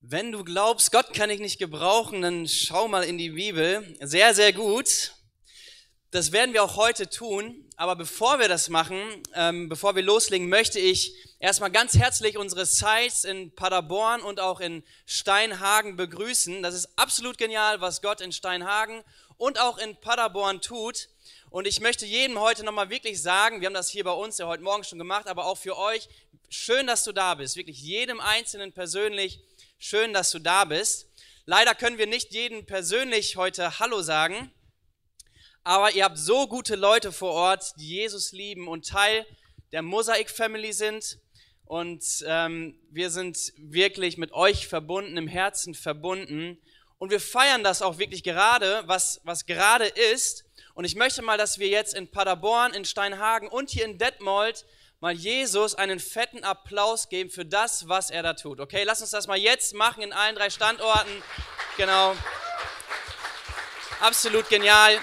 Wenn 0.00 0.30
du 0.30 0.44
glaubst, 0.44 0.92
Gott 0.92 1.12
kann 1.12 1.30
ich 1.30 1.40
nicht 1.40 1.58
gebrauchen, 1.58 2.22
dann 2.22 2.46
schau 2.46 2.86
mal 2.86 3.02
in 3.02 3.18
die 3.18 3.30
Bibel. 3.30 3.96
Sehr, 4.00 4.34
sehr 4.34 4.52
gut. 4.52 5.12
Das 6.12 6.30
werden 6.30 6.52
wir 6.52 6.62
auch 6.62 6.76
heute 6.76 7.10
tun. 7.10 7.64
Aber 7.76 7.96
bevor 7.96 8.38
wir 8.38 8.46
das 8.46 8.68
machen, 8.68 8.96
ähm, 9.34 9.68
bevor 9.68 9.96
wir 9.96 10.02
loslegen, 10.04 10.48
möchte 10.48 10.78
ich 10.78 11.12
erstmal 11.40 11.72
ganz 11.72 11.94
herzlich 11.94 12.38
unsere 12.38 12.66
Sites 12.66 13.24
in 13.24 13.52
Paderborn 13.52 14.22
und 14.22 14.38
auch 14.38 14.60
in 14.60 14.84
Steinhagen 15.06 15.96
begrüßen. 15.96 16.62
Das 16.62 16.74
ist 16.74 16.88
absolut 16.96 17.36
genial, 17.36 17.80
was 17.80 18.00
Gott 18.00 18.20
in 18.20 18.30
Steinhagen 18.30 19.02
und 19.36 19.58
auch 19.58 19.78
in 19.78 19.96
Paderborn 19.96 20.60
tut. 20.60 21.08
Und 21.50 21.66
ich 21.66 21.80
möchte 21.80 22.06
jedem 22.06 22.38
heute 22.38 22.64
nochmal 22.64 22.90
wirklich 22.90 23.20
sagen, 23.20 23.60
wir 23.60 23.66
haben 23.66 23.74
das 23.74 23.90
hier 23.90 24.04
bei 24.04 24.12
uns 24.12 24.38
ja 24.38 24.46
heute 24.46 24.62
Morgen 24.62 24.84
schon 24.84 24.98
gemacht, 24.98 25.26
aber 25.26 25.46
auch 25.46 25.58
für 25.58 25.76
euch, 25.76 26.08
schön, 26.48 26.86
dass 26.86 27.04
du 27.04 27.12
da 27.12 27.34
bist. 27.34 27.56
Wirklich 27.56 27.80
jedem 27.80 28.20
Einzelnen 28.20 28.72
persönlich 28.72 29.40
Schön, 29.86 30.14
dass 30.14 30.30
du 30.30 30.38
da 30.38 30.64
bist. 30.64 31.10
Leider 31.44 31.74
können 31.74 31.98
wir 31.98 32.06
nicht 32.06 32.32
jedem 32.32 32.64
persönlich 32.64 33.36
heute 33.36 33.80
Hallo 33.80 34.00
sagen, 34.00 34.50
aber 35.62 35.92
ihr 35.92 36.04
habt 36.04 36.16
so 36.16 36.46
gute 36.46 36.74
Leute 36.74 37.12
vor 37.12 37.32
Ort, 37.32 37.74
die 37.76 37.88
Jesus 37.88 38.32
lieben 38.32 38.66
und 38.66 38.88
Teil 38.88 39.26
der 39.72 39.82
Mosaik 39.82 40.30
Family 40.30 40.72
sind. 40.72 41.18
Und 41.66 42.02
ähm, 42.26 42.78
wir 42.88 43.10
sind 43.10 43.52
wirklich 43.58 44.16
mit 44.16 44.32
euch 44.32 44.68
verbunden, 44.68 45.18
im 45.18 45.28
Herzen 45.28 45.74
verbunden. 45.74 46.56
Und 46.96 47.10
wir 47.10 47.20
feiern 47.20 47.62
das 47.62 47.82
auch 47.82 47.98
wirklich 47.98 48.22
gerade, 48.22 48.84
was, 48.86 49.20
was 49.24 49.44
gerade 49.44 49.84
ist. 49.84 50.46
Und 50.72 50.86
ich 50.86 50.94
möchte 50.94 51.20
mal, 51.20 51.36
dass 51.36 51.58
wir 51.58 51.68
jetzt 51.68 51.92
in 51.92 52.10
Paderborn, 52.10 52.72
in 52.72 52.86
Steinhagen 52.86 53.48
und 53.48 53.68
hier 53.68 53.84
in 53.84 53.98
Detmold 53.98 54.64
mal 55.04 55.12
Jesus 55.12 55.74
einen 55.74 56.00
fetten 56.00 56.44
Applaus 56.44 57.10
geben 57.10 57.28
für 57.28 57.44
das, 57.44 57.88
was 57.88 58.08
er 58.08 58.22
da 58.22 58.32
tut. 58.32 58.58
Okay, 58.58 58.84
lass 58.84 59.02
uns 59.02 59.10
das 59.10 59.26
mal 59.26 59.36
jetzt 59.36 59.74
machen 59.74 60.02
in 60.02 60.14
allen 60.14 60.34
drei 60.34 60.48
Standorten. 60.48 61.22
Genau. 61.76 62.16
Absolut 64.00 64.48
genial. 64.48 64.98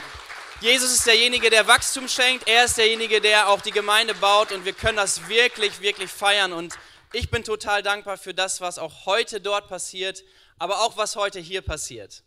Jesus 0.59 0.91
ist 0.91 1.05
derjenige, 1.05 1.51
der 1.51 1.67
Wachstum 1.67 2.07
schenkt. 2.07 2.47
Er 2.47 2.65
ist 2.65 2.79
derjenige, 2.79 3.21
der 3.21 3.49
auch 3.49 3.61
die 3.61 3.69
Gemeinde 3.69 4.15
baut. 4.15 4.51
Und 4.51 4.65
wir 4.65 4.73
können 4.73 4.97
das 4.97 5.27
wirklich, 5.27 5.81
wirklich 5.81 6.09
feiern. 6.09 6.51
Und 6.51 6.73
ich 7.13 7.29
bin 7.29 7.43
total 7.43 7.83
dankbar 7.83 8.17
für 8.17 8.33
das, 8.33 8.59
was 8.59 8.79
auch 8.79 9.05
heute 9.05 9.39
dort 9.39 9.69
passiert, 9.69 10.23
aber 10.57 10.81
auch 10.81 10.97
was 10.97 11.15
heute 11.15 11.39
hier 11.39 11.61
passiert. 11.61 12.23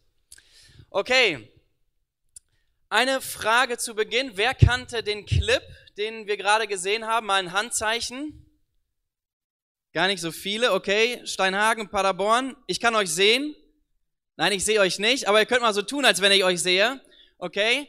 Okay. 0.91 1.51
Eine 2.95 3.21
Frage 3.21 3.77
zu 3.77 3.97
Beginn. 3.97 4.37
Wer 4.37 4.55
kannte 4.55 5.03
den 5.03 5.27
Clip 5.27 5.63
den 5.97 6.29
wir 6.29 6.37
gerade 6.37 6.69
gesehen 6.69 7.07
haben, 7.07 7.27
mal 7.27 7.41
ein 7.41 7.53
Handzeichen. 7.53 8.47
Gar 9.93 10.07
nicht 10.07 10.21
so 10.21 10.31
viele, 10.31 10.73
okay. 10.73 11.21
Steinhagen, 11.25 11.89
Paderborn. 11.89 12.57
Ich 12.69 12.79
kann 12.79 12.95
euch 12.95 13.11
sehen. 13.11 13.57
Nein, 14.37 14.53
ich 14.53 14.65
sehe 14.65 14.81
euch 14.81 15.01
nicht, 15.01 15.27
aber 15.29 15.41
ihr 15.41 15.47
könnt 15.47 15.63
mal 15.63 15.75
so 15.75 15.83
tun, 15.83 16.05
als 16.05 16.21
wenn 16.21 16.31
ich 16.31 16.45
euch 16.45 16.61
sehe. 16.61 17.01
Okay. 17.39 17.89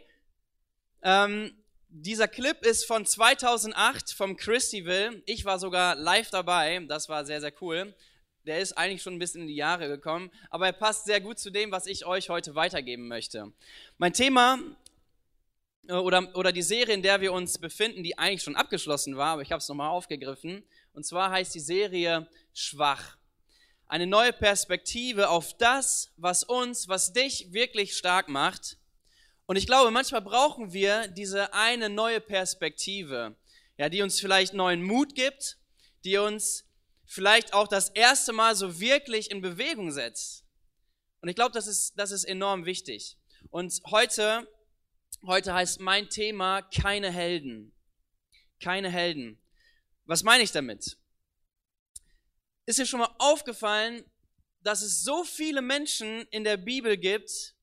Ähm, 1.02 1.56
dieser 1.90 2.28
Clip 2.28 2.64
ist 2.66 2.86
von 2.86 3.06
2008 3.06 4.12
vom 4.12 4.38
Christyville. 4.38 5.22
Ich 5.28 5.46
war 5.46 5.60
sogar 5.60 5.96
live 5.96 6.32
dabei. 6.32 6.84
Das 6.88 7.10
war 7.10 7.26
sehr, 7.26 7.42
sehr 7.42 7.54
cool. 7.62 7.96
Der 8.46 8.60
ist 8.60 8.74
eigentlich 8.74 9.02
schon 9.04 9.14
ein 9.14 9.20
bisschen 9.20 9.42
in 9.42 9.48
die 9.48 9.56
Jahre 9.56 9.88
gekommen, 9.88 10.32
aber 10.52 10.68
er 10.68 10.74
passt 10.74 11.06
sehr 11.06 11.20
gut 11.20 11.40
zu 11.40 11.50
dem, 11.50 11.72
was 11.72 11.88
ich 11.88 12.06
euch 12.06 12.30
heute 12.30 12.54
weitergeben 12.54 13.08
möchte. 13.08 13.52
Mein 13.98 14.14
Thema 14.14 14.60
oder, 15.90 16.36
oder 16.36 16.52
die 16.52 16.62
Serie, 16.62 16.94
in 16.94 17.02
der 17.02 17.22
wir 17.22 17.34
uns 17.34 17.58
befinden, 17.58 18.04
die 18.04 18.18
eigentlich 18.18 18.44
schon 18.44 18.56
abgeschlossen 18.56 19.18
war, 19.18 19.34
aber 19.34 19.42
ich 19.42 19.52
habe 19.52 19.60
es 19.60 19.68
nochmal 19.68 19.90
aufgegriffen. 19.90 20.64
Und 20.94 21.06
zwar 21.06 21.32
heißt 21.32 21.54
die 21.54 21.60
Serie 21.60 22.28
Schwach. 22.54 23.18
Eine 23.88 24.08
neue 24.08 24.34
Perspektive 24.34 25.30
auf 25.30 25.56
das, 25.58 26.12
was 26.18 26.44
uns, 26.44 26.88
was 26.88 27.14
dich 27.14 27.54
wirklich 27.54 27.96
stark 27.96 28.30
macht. 28.30 28.78
Und 29.46 29.58
ich 29.58 29.68
glaube, 29.68 29.92
manchmal 29.92 30.22
brauchen 30.22 30.74
wir 30.74 31.08
diese 31.08 31.54
eine 31.54 31.90
neue 31.90 32.20
Perspektive, 32.20 33.36
ja, 33.78 33.90
die 33.90 34.02
uns 34.02 34.20
vielleicht 34.20 34.54
neuen 34.54 34.82
Mut 34.82 35.14
gibt, 35.14 35.58
die 36.04 36.18
uns 36.18 36.66
vielleicht 37.06 37.54
auch 37.54 37.68
das 37.68 37.90
erste 37.90 38.34
Mal 38.34 38.56
so 38.56 38.80
wirklich 38.80 39.30
in 39.30 39.42
Bewegung 39.42 39.92
setzt. 39.92 40.44
Und 41.22 41.30
ich 41.30 41.36
glaube, 41.36 41.52
das 41.52 41.68
ist, 41.68 41.94
das 41.98 42.12
ist 42.12 42.24
enorm 42.24 42.66
wichtig. 42.66 43.18
Und 43.52 43.82
heute 43.92 44.48
Heute 45.26 45.56
heißt 45.56 45.80
mein 45.80 46.08
Thema 46.10 46.62
keine 46.62 47.12
Helden. 47.12 47.74
Keine 48.62 48.92
Helden. 48.92 49.42
Was 50.06 50.22
meine 50.22 50.44
ich 50.44 50.52
damit? 50.52 50.98
Ist 52.68 52.78
dir 52.78 52.86
schon 52.86 53.00
mal 53.00 53.16
aufgefallen, 53.18 54.06
dass 54.62 54.84
es 54.84 55.04
so 55.04 55.24
viele 55.24 55.64
Menschen 55.64 56.28
in 56.30 56.44
der 56.44 56.58
Bibel 56.58 56.96
gibt, 56.96 57.56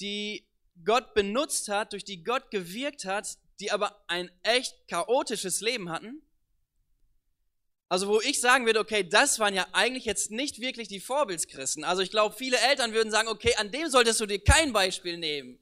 die 0.00 0.46
Gott 0.84 1.14
benutzt 1.14 1.68
hat, 1.68 1.92
durch 1.92 2.04
die 2.04 2.22
Gott 2.22 2.50
gewirkt 2.50 3.06
hat, 3.06 3.38
die 3.58 3.72
aber 3.72 4.04
ein 4.06 4.30
echt 4.42 4.74
chaotisches 4.86 5.62
Leben 5.62 5.88
hatten? 5.88 6.20
Also 7.88 8.06
wo 8.06 8.20
ich 8.20 8.38
sagen 8.40 8.66
würde, 8.66 8.80
okay, 8.80 9.02
das 9.02 9.38
waren 9.38 9.54
ja 9.54 9.66
eigentlich 9.72 10.04
jetzt 10.04 10.30
nicht 10.30 10.60
wirklich 10.60 10.88
die 10.88 11.00
Vorbildschristen. 11.00 11.84
Also 11.84 12.02
ich 12.02 12.10
glaube, 12.10 12.36
viele 12.36 12.58
Eltern 12.58 12.92
würden 12.92 13.10
sagen, 13.10 13.28
okay, 13.28 13.54
an 13.56 13.72
dem 13.72 13.88
solltest 13.88 14.20
du 14.20 14.26
dir 14.26 14.44
kein 14.44 14.74
Beispiel 14.74 15.16
nehmen. 15.16 15.58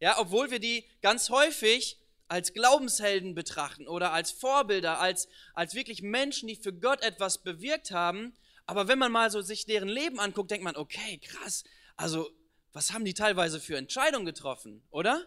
Ja, 0.00 0.18
obwohl 0.18 0.50
wir 0.50 0.60
die 0.60 0.84
ganz 1.02 1.30
häufig 1.30 1.98
als 2.28 2.52
Glaubenshelden 2.52 3.34
betrachten 3.34 3.88
oder 3.88 4.12
als 4.12 4.30
Vorbilder, 4.30 5.00
als, 5.00 5.28
als 5.54 5.74
wirklich 5.74 6.02
Menschen, 6.02 6.46
die 6.46 6.56
für 6.56 6.72
Gott 6.72 7.02
etwas 7.02 7.42
bewirkt 7.42 7.90
haben. 7.90 8.36
Aber 8.66 8.86
wenn 8.86 8.98
man 8.98 9.10
mal 9.10 9.30
so 9.30 9.40
sich 9.40 9.64
deren 9.64 9.88
Leben 9.88 10.20
anguckt, 10.20 10.50
denkt 10.50 10.64
man, 10.64 10.76
okay, 10.76 11.18
krass, 11.18 11.64
also 11.96 12.30
was 12.72 12.92
haben 12.92 13.04
die 13.04 13.14
teilweise 13.14 13.60
für 13.60 13.76
Entscheidungen 13.78 14.26
getroffen, 14.26 14.86
oder? 14.90 15.26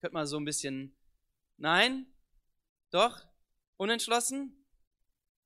Könnte 0.00 0.14
man 0.14 0.26
so 0.26 0.36
ein 0.36 0.44
bisschen, 0.44 0.94
nein? 1.56 2.06
Doch? 2.90 3.24
Unentschlossen? 3.76 4.66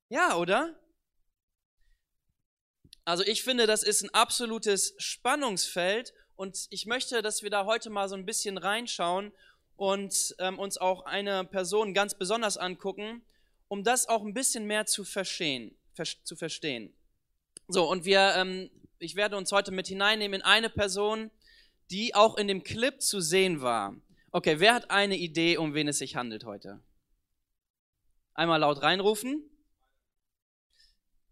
Ja, 0.09 0.35
oder? 0.35 0.77
Also 3.05 3.23
ich 3.23 3.43
finde, 3.43 3.67
das 3.67 3.83
ist 3.83 4.03
ein 4.03 4.13
absolutes 4.13 4.93
Spannungsfeld 4.97 6.13
und 6.41 6.65
ich 6.71 6.87
möchte, 6.87 7.21
dass 7.21 7.43
wir 7.43 7.51
da 7.51 7.67
heute 7.67 7.91
mal 7.91 8.09
so 8.09 8.15
ein 8.15 8.25
bisschen 8.25 8.57
reinschauen 8.57 9.31
und 9.75 10.35
ähm, 10.39 10.57
uns 10.57 10.79
auch 10.79 11.05
eine 11.05 11.45
Person 11.45 11.93
ganz 11.93 12.15
besonders 12.15 12.57
angucken, 12.57 13.21
um 13.67 13.83
das 13.83 14.09
auch 14.09 14.23
ein 14.23 14.33
bisschen 14.33 14.65
mehr 14.65 14.87
zu 14.87 15.03
verstehen. 15.03 15.77
Ver 15.93 16.05
zu 16.23 16.35
verstehen. 16.35 16.95
So, 17.67 17.87
und 17.87 18.05
wir, 18.05 18.33
ähm, 18.35 18.71
ich 18.97 19.15
werde 19.15 19.37
uns 19.37 19.51
heute 19.51 19.71
mit 19.71 19.87
hineinnehmen 19.87 20.41
in 20.41 20.43
eine 20.43 20.71
Person, 20.71 21.29
die 21.91 22.15
auch 22.15 22.37
in 22.37 22.47
dem 22.47 22.63
Clip 22.63 22.99
zu 22.99 23.21
sehen 23.21 23.61
war. 23.61 23.95
Okay, 24.31 24.59
wer 24.59 24.73
hat 24.73 24.89
eine 24.89 25.17
Idee, 25.17 25.57
um 25.57 25.75
wen 25.75 25.89
es 25.89 25.99
sich 25.99 26.15
handelt 26.15 26.43
heute? 26.43 26.81
Einmal 28.33 28.61
laut 28.61 28.81
reinrufen. 28.81 29.47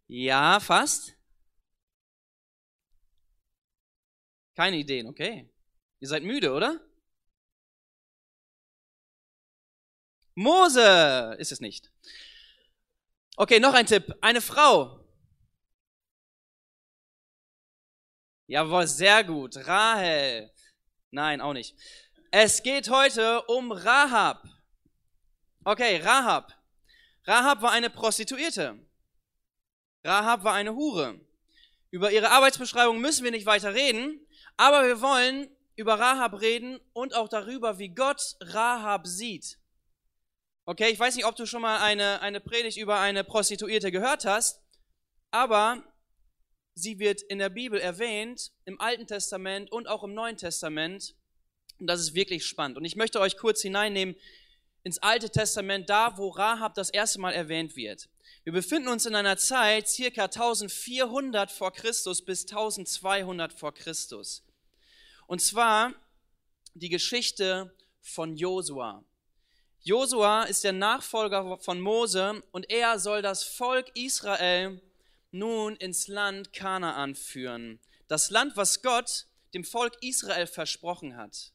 Ja, 0.06 0.59
fast. 0.59 1.16
Keine 4.55 4.77
Ideen, 4.77 5.07
okay. 5.07 5.49
Ihr 5.99 6.07
seid 6.07 6.23
müde, 6.23 6.53
oder? 6.53 6.79
Mose 10.35 11.35
ist 11.39 11.51
es 11.51 11.59
nicht. 11.59 11.91
Okay, 13.35 13.59
noch 13.59 13.73
ein 13.73 13.85
Tipp. 13.85 14.13
Eine 14.21 14.41
Frau. 14.41 14.99
Jawohl, 18.47 18.87
sehr 18.87 19.23
gut. 19.23 19.57
Rahel. 19.67 20.51
Nein, 21.11 21.41
auch 21.41 21.53
nicht. 21.53 21.75
Es 22.31 22.63
geht 22.63 22.89
heute 22.89 23.41
um 23.43 23.71
Rahab. 23.71 24.43
Okay, 25.63 25.97
Rahab. 25.97 26.57
Rahab 27.25 27.61
war 27.61 27.72
eine 27.72 27.90
Prostituierte. 27.90 28.79
Rahab 30.03 30.43
war 30.43 30.53
eine 30.53 30.73
Hure. 30.73 31.19
Über 31.91 32.11
ihre 32.11 32.31
Arbeitsbeschreibung 32.31 32.99
müssen 32.99 33.23
wir 33.23 33.31
nicht 33.31 33.45
weiter 33.45 33.73
reden. 33.73 34.25
Aber 34.59 34.85
wir 34.85 35.00
wollen 35.00 35.47
über 35.78 35.97
Rahab 35.97 36.41
reden 36.41 36.82
und 36.91 37.16
auch 37.16 37.29
darüber, 37.29 37.79
wie 37.79 37.88
Gott 37.88 38.35
Rahab 38.41 39.08
sieht. 39.08 39.58
Okay, 40.66 40.90
ich 40.90 41.00
weiß 41.00 41.16
nicht, 41.16 41.26
ob 41.26 41.38
du 41.38 41.46
schon 41.46 41.61
mal 41.61 41.78
eine, 41.78 42.22
eine 42.22 42.41
Predigt 42.41 42.78
über 42.78 43.00
eine 43.00 43.23
Prostituierte 43.23 43.90
gehört 43.90 44.26
hast, 44.26 44.59
aber 45.32 45.82
sie 46.76 47.00
wird 47.00 47.22
in 47.22 47.40
der 47.40 47.47
Bibel 47.47 47.79
erwähnt, 47.79 48.52
im 48.66 48.82
Alten 48.82 49.08
Testament 49.08 49.72
und 49.72 49.88
auch 49.88 50.03
im 50.03 50.14
Neuen 50.14 50.35
Testament. 50.35 51.16
Und 51.79 51.88
das 51.88 52.02
ist 52.02 52.14
wirklich 52.14 52.46
spannend. 52.46 52.78
Und 52.78 52.84
ich 52.84 52.97
möchte 52.97 53.22
euch 53.22 53.38
kurz 53.38 53.62
hineinnehmen 53.62 54.17
ins 54.84 54.97
Alte 54.97 55.29
Testament, 55.29 55.90
da 55.90 56.17
wo 56.17 56.28
Rahab 56.32 56.73
das 56.73 56.90
erste 56.90 57.22
Mal 57.22 57.32
erwähnt 57.32 57.78
wird. 57.78 58.09
Wir 58.44 58.52
befinden 58.52 58.90
uns 58.90 59.05
in 59.05 59.16
einer 59.16 59.38
Zeit 59.38 59.88
circa 59.88 60.26
1400 60.26 61.50
vor 61.50 61.72
Christus 61.72 62.26
bis 62.26 62.41
1200 62.41 63.53
vor 63.53 63.73
Christus. 63.73 64.44
Und 65.29 65.41
zwar 65.43 65.93
die 66.73 66.90
Geschichte 66.90 67.72
von 68.02 68.35
Josua. 68.35 69.05
Josua 69.81 70.46
ist 70.46 70.64
der 70.64 70.73
Nachfolger 70.73 71.59
von 71.59 71.79
Mose 71.79 72.41
und 72.52 72.67
er 72.72 72.97
soll 72.97 73.22
das 73.22 73.43
Volk 73.43 73.91
Israel 73.93 74.81
nun 75.29 75.76
ins 75.76 76.08
Land 76.08 76.52
Kanaan 76.52 77.14
führen. 77.14 77.79
Das 78.08 78.31
Land, 78.31 78.58
was 78.58 78.81
Gott 78.81 79.28
dem 79.53 79.64
Volk 79.64 80.02
Israel 80.02 80.47
versprochen 80.47 81.16
hat. 81.16 81.53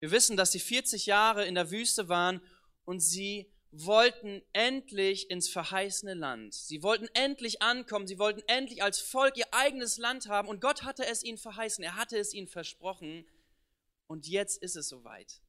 Wir 0.00 0.10
wissen, 0.10 0.38
dass 0.38 0.52
sie 0.52 0.60
40 0.60 1.04
Jahre 1.04 1.44
in 1.44 1.54
der 1.54 1.70
Wüste 1.70 2.08
waren 2.08 2.40
und 2.86 3.00
sie 3.00 3.51
wollten 3.72 4.42
endlich 4.52 5.30
ins 5.30 5.48
verheißene 5.48 6.12
Land. 6.12 6.52
Sie 6.52 6.82
wollten 6.82 7.08
endlich 7.14 7.62
ankommen, 7.62 8.06
sie 8.06 8.18
wollten 8.18 8.42
endlich 8.46 8.82
als 8.82 9.00
Volk 9.00 9.38
ihr 9.38 9.52
eigenes 9.52 9.96
Land 9.96 10.28
haben 10.28 10.48
und 10.48 10.60
Gott 10.60 10.84
hatte 10.84 11.06
es 11.06 11.24
ihnen 11.24 11.38
verheißen, 11.38 11.82
er 11.82 11.96
hatte 11.96 12.18
es 12.18 12.34
ihnen 12.34 12.48
versprochen 12.48 13.26
und 14.06 14.28
jetzt 14.28 14.62
ist 14.62 14.76
es 14.76 14.88
soweit. 14.88 15.40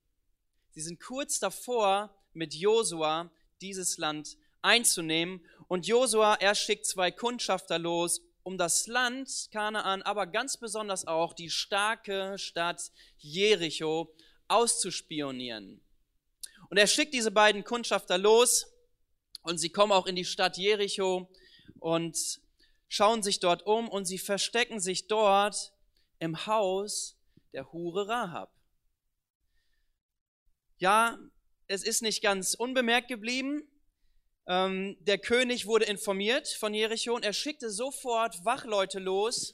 Sie 0.72 0.82
sind 0.82 1.02
kurz 1.02 1.40
davor, 1.40 2.16
mit 2.32 2.56
Josua 2.56 3.30
dieses 3.62 3.98
Land 3.98 4.38
einzunehmen 4.62 5.46
und 5.68 5.86
Josua, 5.86 6.36
er 6.36 6.56
schickt 6.56 6.86
zwei 6.86 7.12
Kundschafter 7.12 7.78
los, 7.78 8.22
um 8.44 8.58
das 8.58 8.88
Land 8.88 9.50
Kanaan, 9.52 10.02
aber 10.02 10.28
ganz 10.28 10.58
besonders 10.58 11.06
auch 11.06 11.34
die 11.34 11.50
starke 11.50 12.38
Stadt 12.38 12.92
Jericho 13.18 14.14
auszuspionieren. 14.48 15.82
Und 16.74 16.80
er 16.80 16.88
schickt 16.88 17.14
diese 17.14 17.30
beiden 17.30 17.64
Kundschafter 17.64 18.18
los 18.18 18.66
und 19.44 19.60
sie 19.60 19.70
kommen 19.70 19.92
auch 19.92 20.08
in 20.08 20.16
die 20.16 20.26
Stadt 20.26 20.58
Jericho 20.58 21.30
und 21.80 22.18
schauen 22.88 23.22
sich 23.22 23.40
dort 23.40 23.62
um 23.68 23.88
und 23.88 24.06
sie 24.06 24.18
verstecken 24.18 24.80
sich 24.80 25.06
dort 25.06 25.72
im 26.18 26.48
Haus 26.48 27.16
der 27.54 27.72
Hure 27.72 28.08
Rahab. 28.08 28.52
Ja, 30.80 31.20
es 31.68 31.84
ist 31.84 32.02
nicht 32.02 32.24
ganz 32.24 32.56
unbemerkt 32.56 33.08
geblieben. 33.08 33.68
Ähm, 34.48 34.98
der 35.02 35.20
König 35.20 35.68
wurde 35.68 35.86
informiert 35.86 36.48
von 36.48 36.74
Jericho 36.74 37.14
und 37.14 37.24
er 37.24 37.34
schickte 37.34 37.70
sofort 37.70 38.46
Wachleute 38.46 38.98
los, 38.98 39.54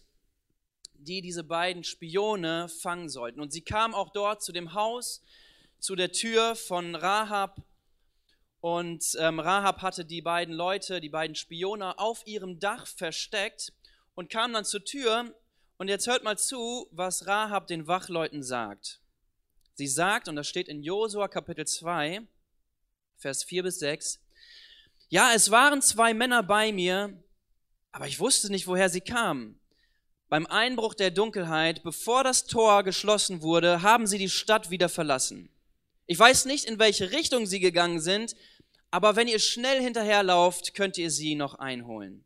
die 0.94 1.22
diese 1.22 1.44
beiden 1.44 1.84
Spione 1.84 2.70
fangen 2.70 3.10
sollten. 3.10 3.42
Und 3.42 3.52
sie 3.52 3.62
kamen 3.62 3.94
auch 3.94 4.14
dort 4.14 4.42
zu 4.42 4.54
dem 4.54 4.74
Haus 4.74 5.22
zu 5.80 5.96
der 5.96 6.12
Tür 6.12 6.56
von 6.56 6.96
Rahab 6.96 7.62
und 8.62 9.16
ähm, 9.20 9.40
Rahab 9.40 9.82
hatte 9.82 10.04
die 10.04 10.22
beiden 10.22 10.54
Leute, 10.54 11.00
die 11.00 11.10
beiden 11.10 11.36
Spione 11.36 11.98
auf 11.98 12.28
ihrem 12.28 12.60
Dach 12.60 12.86
versteckt 12.88 13.72
und 14.16 14.30
kam 14.30 14.52
dann 14.54 14.66
zur 14.66 14.84
Tür. 14.84 15.34
Und 15.78 15.88
jetzt 15.88 16.08
hört 16.08 16.24
mal 16.24 16.38
zu, 16.38 16.88
was 16.92 17.26
Rahab 17.26 17.68
den 17.68 17.88
Wachleuten 17.88 18.44
sagt. 18.44 19.00
Sie 19.76 19.88
sagt, 19.88 20.28
und 20.28 20.36
das 20.36 20.48
steht 20.48 20.68
in 20.68 20.84
Josua 20.84 21.30
Kapitel 21.30 21.66
2, 21.66 22.22
Vers 23.16 23.46
4 23.46 23.64
bis 23.64 23.80
6, 23.80 24.20
ja, 25.08 25.34
es 25.34 25.50
waren 25.52 25.82
zwei 25.82 26.14
Männer 26.14 26.44
bei 26.44 26.74
mir, 26.74 27.18
aber 27.92 28.08
ich 28.08 28.20
wusste 28.20 28.52
nicht, 28.52 28.68
woher 28.68 28.90
sie 28.90 29.02
kamen. 29.02 29.60
Beim 30.28 30.46
Einbruch 30.46 30.94
der 30.94 31.12
Dunkelheit, 31.12 31.82
bevor 31.82 32.24
das 32.24 32.46
Tor 32.46 32.84
geschlossen 32.84 33.42
wurde, 33.42 33.82
haben 33.82 34.06
sie 34.06 34.20
die 34.20 34.30
Stadt 34.30 34.70
wieder 34.70 34.90
verlassen. 34.90 35.50
Ich 36.12 36.18
weiß 36.18 36.46
nicht, 36.46 36.66
in 36.66 36.80
welche 36.80 37.12
Richtung 37.12 37.46
sie 37.46 37.60
gegangen 37.60 38.02
sind, 38.02 38.36
aber 38.90 39.16
wenn 39.16 39.28
ihr 39.28 39.38
schnell 39.38 39.80
hinterherlauft, 39.80 40.74
könnt 40.74 40.98
ihr 40.98 41.12
sie 41.12 41.36
noch 41.36 41.54
einholen. 41.54 42.26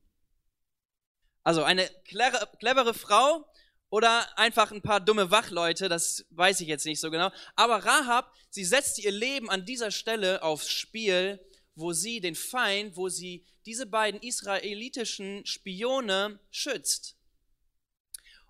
Also 1.44 1.63
eine 1.63 1.89
clevere, 2.06 2.50
clevere 2.59 2.94
Frau 2.94 3.45
oder 3.89 4.39
einfach 4.39 4.71
ein 4.71 4.81
paar 4.81 5.01
dumme 5.01 5.31
Wachleute, 5.31 5.89
das 5.89 6.25
weiß 6.30 6.62
ich 6.62 6.69
jetzt 6.69 6.85
nicht 6.85 7.01
so 7.01 7.12
genau. 7.12 7.30
Aber 7.57 7.83
Rahab, 7.83 8.33
sie 8.50 8.63
setzt 8.63 9.00
ihr 9.00 9.12
Leben 9.12 9.50
an 9.50 9.65
dieser 9.65 9.91
Stelle 9.91 10.44
aufs 10.44 10.69
Spiel, 10.69 11.45
wo 11.75 11.91
sie 11.91 12.21
den 12.21 12.35
Feind, 12.35 12.95
wo 12.95 13.09
sie 13.09 13.45
diese 13.65 13.85
beiden 13.85 14.21
israelitischen 14.21 15.45
Spione 15.45 16.39
schützt. 16.51 17.18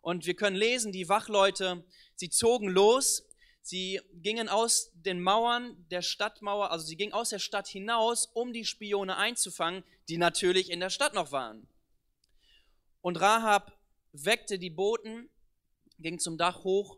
Und 0.01 0.27
wir 0.27 0.35
können 0.35 0.57
lesen, 0.57 0.91
die 0.91 1.09
Wachleute, 1.09 1.83
sie 2.13 2.29
zogen 2.29 2.69
los 2.69 3.23
Sie 3.65 4.01
gingen 4.13 4.49
aus 4.49 4.91
den 4.93 5.21
Mauern 5.21 5.77
der 5.89 6.01
Stadtmauer, 6.01 6.71
also 6.71 6.85
sie 6.85 6.97
gingen 6.97 7.13
aus 7.13 7.29
der 7.29 7.39
Stadt 7.39 7.65
hinaus, 7.65 8.25
um 8.33 8.51
die 8.51 8.65
Spione 8.65 9.15
einzufangen, 9.15 9.85
die 10.09 10.17
natürlich 10.17 10.69
in 10.69 10.81
der 10.81 10.89
Stadt 10.89 11.13
noch 11.13 11.31
waren. 11.31 11.65
Und 13.01 13.21
Rahab 13.21 13.77
weckte 14.11 14.59
die 14.59 14.69
Boten, 14.69 15.29
ging 15.97 16.19
zum 16.19 16.37
Dach 16.37 16.65
hoch 16.65 16.97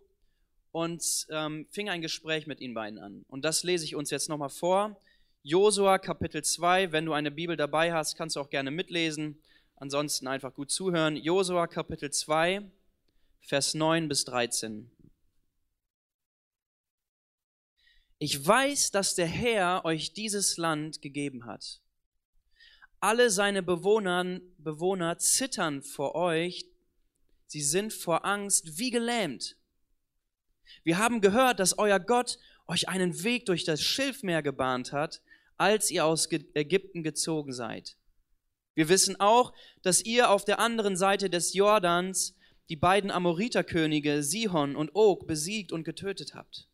und 0.71 1.27
ähm, 1.29 1.67
fing 1.69 1.87
ein 1.87 2.01
Gespräch 2.01 2.47
mit 2.47 2.59
ihnen 2.59 2.73
beiden 2.73 2.97
an. 2.97 3.25
Und 3.27 3.45
das 3.45 3.61
lese 3.61 3.85
ich 3.85 3.95
uns 3.95 4.09
jetzt 4.09 4.27
nochmal 4.27 4.49
vor. 4.49 4.99
Josua 5.43 5.99
Kapitel 5.99 6.43
2, 6.43 6.91
wenn 6.91 7.05
du 7.05 7.13
eine 7.13 7.29
Bibel 7.29 7.55
dabei 7.55 7.93
hast, 7.93 8.15
kannst 8.17 8.37
du 8.37 8.39
auch 8.39 8.49
gerne 8.49 8.71
mitlesen. 8.71 9.39
Ansonsten 9.75 10.25
einfach 10.25 10.55
gut 10.55 10.71
zuhören. 10.71 11.15
Josua 11.15 11.67
Kapitel 11.67 12.09
2, 12.09 12.63
Vers 13.41 13.75
9 13.75 14.09
bis 14.09 14.25
13. 14.25 14.89
Ich 18.17 18.45
weiß, 18.45 18.91
dass 18.91 19.15
der 19.15 19.27
Herr 19.27 19.83
euch 19.83 20.13
dieses 20.13 20.57
Land 20.57 21.01
gegeben 21.01 21.45
hat. 21.45 21.81
Alle 23.01 23.29
seine 23.29 23.61
Bewohner, 23.61 24.39
Bewohner 24.57 25.17
zittern 25.17 25.83
vor 25.83 26.15
euch. 26.15 26.65
Sie 27.47 27.61
sind 27.61 27.91
vor 27.91 28.25
Angst 28.25 28.77
wie 28.79 28.89
gelähmt. 28.89 29.57
Wir 30.83 30.97
haben 30.97 31.19
gehört, 31.19 31.59
dass 31.59 31.77
euer 31.77 31.99
Gott 31.99 32.39
euch 32.67 32.87
einen 32.87 33.23
Weg 33.23 33.45
durch 33.47 33.65
das 33.65 33.81
Schilfmeer 33.81 34.41
gebahnt 34.41 34.93
hat, 34.93 35.21
als 35.57 35.91
ihr 35.91 36.05
aus 36.05 36.29
Ägypten 36.31 37.03
gezogen 37.03 37.53
seid. 37.53 37.97
Wir 38.75 38.89
wissen 38.89 39.19
auch, 39.19 39.53
dass 39.83 40.01
ihr 40.01 40.29
auf 40.29 40.45
der 40.45 40.59
anderen 40.59 40.95
Seite 40.95 41.29
des 41.29 41.53
Jordans 41.53 42.35
die 42.69 42.75
beiden 42.75 43.11
Amoriterkönige 43.11 44.23
Sihon 44.23 44.75
und 44.75 44.95
Og 44.95 45.27
besiegt 45.27 45.71
und 45.71 45.83
getötet 45.83 46.33
habt. 46.33 46.67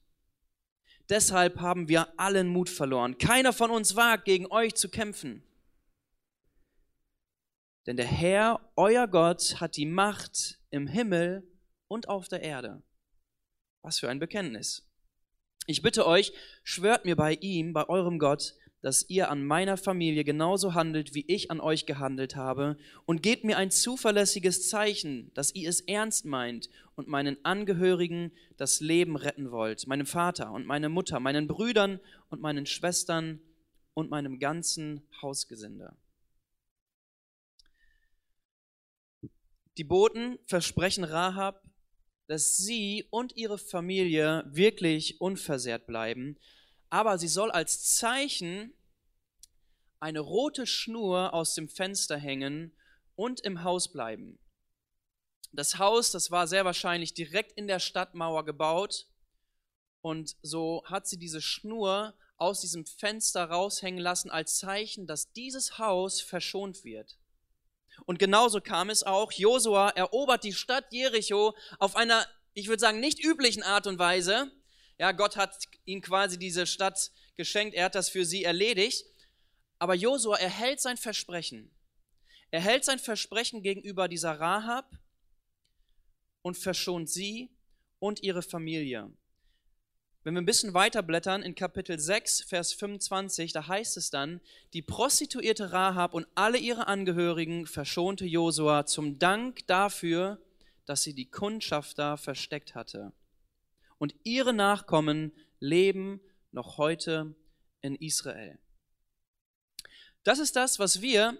Deshalb 1.11 1.59
haben 1.59 1.89
wir 1.89 2.17
allen 2.17 2.47
Mut 2.47 2.69
verloren. 2.69 3.17
Keiner 3.17 3.51
von 3.51 3.69
uns 3.69 3.97
wagt, 3.97 4.23
gegen 4.23 4.49
euch 4.49 4.75
zu 4.75 4.87
kämpfen. 4.87 5.43
Denn 7.85 7.97
der 7.97 8.05
Herr, 8.05 8.71
euer 8.77 9.09
Gott, 9.09 9.59
hat 9.59 9.75
die 9.75 9.85
Macht 9.85 10.59
im 10.69 10.87
Himmel 10.87 11.45
und 11.89 12.07
auf 12.07 12.29
der 12.29 12.41
Erde. 12.41 12.81
Was 13.81 13.99
für 13.99 14.09
ein 14.09 14.19
Bekenntnis. 14.19 14.89
Ich 15.67 15.81
bitte 15.81 16.07
euch, 16.07 16.31
schwört 16.63 17.03
mir 17.03 17.17
bei 17.17 17.33
ihm, 17.33 17.73
bei 17.73 17.89
eurem 17.89 18.17
Gott, 18.17 18.55
dass 18.81 19.07
ihr 19.09 19.29
an 19.29 19.45
meiner 19.45 19.77
Familie 19.77 20.23
genauso 20.23 20.73
handelt, 20.73 21.13
wie 21.13 21.25
ich 21.27 21.51
an 21.51 21.59
euch 21.59 21.85
gehandelt 21.85 22.35
habe, 22.35 22.77
und 23.05 23.21
gebt 23.21 23.43
mir 23.43 23.57
ein 23.57 23.71
zuverlässiges 23.71 24.67
Zeichen, 24.69 25.31
dass 25.33 25.53
ihr 25.53 25.69
es 25.69 25.81
ernst 25.81 26.25
meint 26.25 26.69
und 26.95 27.07
meinen 27.07 27.37
Angehörigen 27.45 28.31
das 28.57 28.79
Leben 28.79 29.15
retten 29.15 29.51
wollt, 29.51 29.85
meinem 29.87 30.07
Vater 30.07 30.51
und 30.51 30.65
meine 30.65 30.89
Mutter, 30.89 31.19
meinen 31.19 31.47
Brüdern 31.47 31.99
und 32.29 32.41
meinen 32.41 32.65
Schwestern 32.65 33.39
und 33.93 34.09
meinem 34.09 34.39
ganzen 34.39 35.01
Hausgesinde. 35.21 35.95
Die 39.77 39.83
Boten 39.83 40.37
versprechen 40.45 41.03
Rahab, 41.03 41.63
dass 42.27 42.57
sie 42.57 43.05
und 43.09 43.35
ihre 43.35 43.57
Familie 43.57 44.43
wirklich 44.47 45.21
unversehrt 45.21 45.85
bleiben 45.85 46.37
aber 46.91 47.17
sie 47.17 47.27
soll 47.27 47.49
als 47.49 47.95
Zeichen 47.95 48.73
eine 49.99 50.19
rote 50.19 50.67
Schnur 50.67 51.33
aus 51.33 51.55
dem 51.55 51.69
Fenster 51.69 52.17
hängen 52.17 52.77
und 53.15 53.39
im 53.39 53.63
Haus 53.63 53.91
bleiben. 53.91 54.37
Das 55.51 55.79
Haus, 55.79 56.11
das 56.11 56.29
war 56.29 56.47
sehr 56.47 56.65
wahrscheinlich 56.65 57.13
direkt 57.13 57.53
in 57.53 57.67
der 57.67 57.79
Stadtmauer 57.79 58.45
gebaut 58.45 59.07
und 60.01 60.35
so 60.41 60.83
hat 60.85 61.07
sie 61.07 61.17
diese 61.17 61.41
Schnur 61.41 62.13
aus 62.37 62.61
diesem 62.61 62.85
Fenster 62.85 63.45
raushängen 63.45 63.99
lassen 63.99 64.29
als 64.29 64.57
Zeichen, 64.57 65.07
dass 65.07 65.31
dieses 65.31 65.77
Haus 65.77 66.21
verschont 66.21 66.83
wird. 66.83 67.17
Und 68.05 68.19
genauso 68.19 68.59
kam 68.61 68.89
es 68.89 69.03
auch. 69.03 69.31
Josua 69.31 69.89
erobert 69.89 70.43
die 70.43 70.53
Stadt 70.53 70.91
Jericho 70.91 71.55
auf 71.77 71.95
einer, 71.95 72.25
ich 72.53 72.67
würde 72.67 72.79
sagen, 72.79 72.99
nicht 72.99 73.23
üblichen 73.23 73.63
Art 73.63 73.87
und 73.87 73.99
Weise. 73.99 74.51
Ja, 75.01 75.13
Gott 75.13 75.35
hat 75.35 75.67
ihnen 75.85 76.03
quasi 76.03 76.37
diese 76.37 76.67
Stadt 76.67 77.09
geschenkt, 77.35 77.73
er 77.73 77.85
hat 77.85 77.95
das 77.95 78.07
für 78.07 78.23
sie 78.23 78.43
erledigt. 78.43 79.03
Aber 79.79 79.95
Josua 79.95 80.37
erhält 80.37 80.79
sein 80.79 80.95
Versprechen. 80.95 81.71
Er 82.51 82.61
hält 82.61 82.85
sein 82.85 82.99
Versprechen 82.99 83.63
gegenüber 83.63 84.07
dieser 84.07 84.39
Rahab 84.39 84.95
und 86.43 86.55
verschont 86.55 87.09
sie 87.09 87.49
und 87.97 88.21
ihre 88.21 88.43
Familie. 88.43 89.11
Wenn 90.21 90.35
wir 90.35 90.41
ein 90.43 90.45
bisschen 90.45 90.75
weiterblättern 90.75 91.41
in 91.41 91.55
Kapitel 91.55 91.97
6, 91.97 92.43
Vers 92.43 92.71
25, 92.73 93.53
da 93.53 93.67
heißt 93.67 93.97
es 93.97 94.11
dann, 94.11 94.39
die 94.73 94.83
Prostituierte 94.83 95.71
Rahab 95.71 96.13
und 96.13 96.27
alle 96.35 96.59
ihre 96.59 96.85
Angehörigen 96.85 97.65
verschonte 97.65 98.25
Josua 98.27 98.85
zum 98.85 99.17
Dank 99.17 99.65
dafür, 99.65 100.39
dass 100.85 101.01
sie 101.01 101.15
die 101.15 101.31
Kundschafter 101.31 102.17
versteckt 102.17 102.75
hatte 102.75 103.13
und 104.01 104.15
ihre 104.23 104.51
Nachkommen 104.51 105.31
leben 105.59 106.21
noch 106.51 106.79
heute 106.79 107.35
in 107.81 107.95
Israel. 107.95 108.57
Das 110.23 110.39
ist 110.39 110.55
das, 110.55 110.79
was 110.79 111.03
wir 111.03 111.39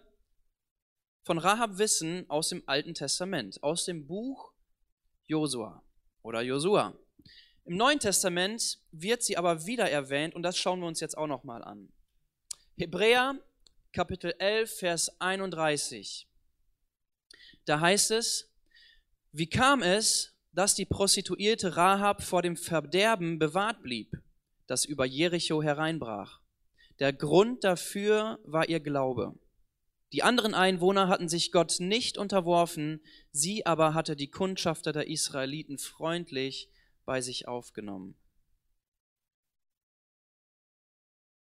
von 1.24 1.40
Rahab 1.40 1.80
wissen 1.80 2.30
aus 2.30 2.50
dem 2.50 2.62
Alten 2.68 2.94
Testament, 2.94 3.64
aus 3.64 3.86
dem 3.86 4.06
Buch 4.06 4.54
Josua 5.26 5.84
oder 6.22 6.42
Josua. 6.44 6.96
Im 7.66 7.78
Neuen 7.78 8.00
Testament 8.00 8.80
wird 8.92 9.24
sie 9.24 9.38
aber 9.38 9.66
wieder 9.66 9.90
erwähnt 9.90 10.36
und 10.36 10.44
das 10.44 10.56
schauen 10.56 10.82
wir 10.82 10.88
uns 10.88 11.00
jetzt 11.00 11.18
auch 11.18 11.26
noch 11.26 11.44
mal 11.44 11.64
an. 11.64 11.92
Hebräer 12.78 13.40
Kapitel 13.92 14.36
11 14.38 14.78
Vers 14.78 15.20
31. 15.20 16.28
Da 17.66 17.80
heißt 17.80 18.12
es: 18.12 18.54
Wie 19.32 19.50
kam 19.50 19.82
es, 19.82 20.36
dass 20.54 20.76
die 20.76 20.86
Prostituierte 20.86 21.78
Rahab 21.78 22.24
vor 22.24 22.42
dem 22.42 22.58
Verderben 22.58 23.40
bewahrt 23.40 23.82
blieb, 23.84 24.12
das 24.68 24.86
über 24.86 25.06
Jericho 25.06 25.62
hereinbrach? 25.62 26.40
Der 27.00 27.14
Grund 27.14 27.64
dafür 27.64 28.40
war 28.44 28.70
ihr 28.70 28.80
Glaube. 28.80 29.34
Die 30.14 30.24
anderen 30.24 30.54
Einwohner 30.54 31.08
hatten 31.08 31.30
sich 31.30 31.52
Gott 31.52 31.78
nicht 31.80 32.18
unterworfen, 32.18 33.02
sie 33.32 33.66
aber 33.66 33.94
hatte 33.94 34.16
die 34.16 34.30
Kundschafter 34.30 34.92
der 34.92 35.08
Israeliten 35.08 35.78
freundlich 35.78 36.70
bei 37.06 37.22
sich 37.22 37.48
aufgenommen. 37.48 38.16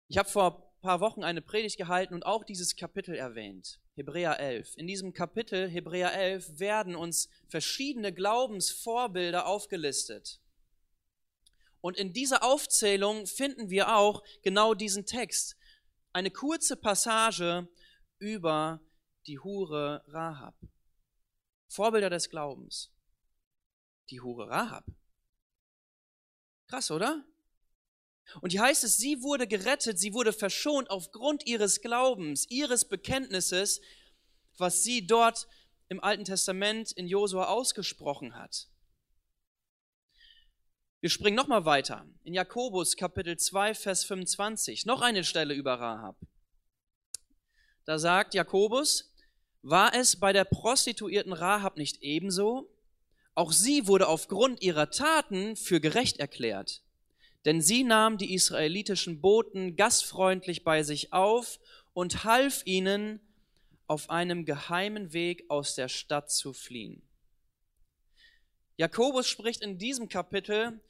Ich 0.09 0.19
habe 0.19 0.29
vor 0.29 0.72
paar 0.83 1.01
Wochen 1.01 1.23
eine 1.23 1.41
Predigt 1.41 1.79
gehalten 1.79 2.13
und 2.13 2.27
auch 2.27 2.45
dieses 2.45 2.77
Kapitel 2.77 3.15
erwähnt, 3.15 3.81
Hebräer 3.95 4.39
11. 4.41 4.77
In 4.77 4.87
diesem 4.89 5.15
Kapitel 5.15 5.69
Hebräer 5.69 6.13
11 6.13 6.59
werden 6.59 6.97
uns 6.97 7.29
verschiedene 7.49 8.13
Glaubensvorbilder 8.13 9.47
aufgelistet. 9.47 10.41
Und 11.81 11.97
in 11.97 12.13
dieser 12.13 12.43
Aufzählung 12.43 13.27
finden 13.27 13.71
wir 13.71 13.97
auch 13.97 14.23
genau 14.43 14.75
diesen 14.75 15.07
Text. 15.07 15.57
Eine 16.13 16.31
kurze 16.31 16.77
Passage 16.77 17.69
über 18.19 18.81
die 19.27 19.39
Hure 19.39 20.05
Rahab. 20.09 20.55
Vorbilder 21.69 22.11
des 22.11 22.29
Glaubens. 22.29 22.93
Die 24.11 24.21
Hure 24.21 24.49
Rahab. 24.49 24.85
Krass, 26.67 26.91
oder? 26.91 27.25
Und 28.41 28.51
hier 28.51 28.63
heißt 28.63 28.85
es, 28.85 28.97
sie 28.97 29.23
wurde 29.23 29.47
gerettet, 29.47 29.99
sie 29.99 30.15
wurde 30.15 30.33
verschont 30.33 30.91
aufgrund 30.91 31.47
ihres 31.47 31.81
Glaubens, 31.81 32.47
ihres 32.49 32.89
Bekenntnisses, 32.89 33.81
was 34.57 34.83
sie 34.83 35.07
dort 35.07 35.47
im 35.89 36.03
Alten 36.03 36.25
Testament 36.25 36.93
in 36.93 37.07
Josua 37.07 37.47
ausgesprochen 37.47 38.35
hat. 38.35 38.69
Wir 41.01 41.11
springen 41.11 41.37
nochmal 41.37 41.65
weiter. 41.65 42.07
In 42.23 42.33
Jakobus 42.33 42.97
Kapitel 42.97 43.37
2, 43.37 43.75
Vers 43.75 44.05
25. 44.05 44.87
Noch 44.87 45.03
eine 45.03 45.25
Stelle 45.25 45.53
über 45.53 45.75
Rahab. 45.75 46.17
Da 47.85 47.99
sagt 47.99 48.35
Jakobus, 48.35 49.13
war 49.63 49.95
es 49.95 50.19
bei 50.19 50.33
der 50.33 50.45
prostituierten 50.45 51.33
Rahab 51.33 51.77
nicht 51.77 52.03
ebenso? 52.03 52.71
Auch 53.35 53.53
sie 53.53 53.87
wurde 53.87 54.07
aufgrund 54.07 54.63
ihrer 54.63 54.91
Taten 54.91 55.57
für 55.57 55.81
gerecht 55.81 56.19
erklärt. 56.19 56.83
Denn 57.45 57.61
sie 57.61 57.85
nahm 57.85 58.19
die 58.19 58.35
israelitischen 58.35 59.21
Boten 59.21 59.77
gastfreundlich 59.77 60.65
bei 60.65 60.83
sich 60.83 61.13
auf 61.13 61.59
und 61.93 62.25
half 62.25 62.63
ihnen, 62.65 63.21
auf 63.89 64.09
einem 64.09 64.47
geheimen 64.47 65.13
Weg 65.13 65.45
aus 65.51 65.75
der 65.75 65.89
Stadt 65.89 66.31
zu 66.31 66.53
fliehen. 66.55 67.03
Jakobus 68.77 69.27
spricht 69.27 69.61
in 69.61 69.77
diesem 69.77 70.09
Kapitel 70.09 70.81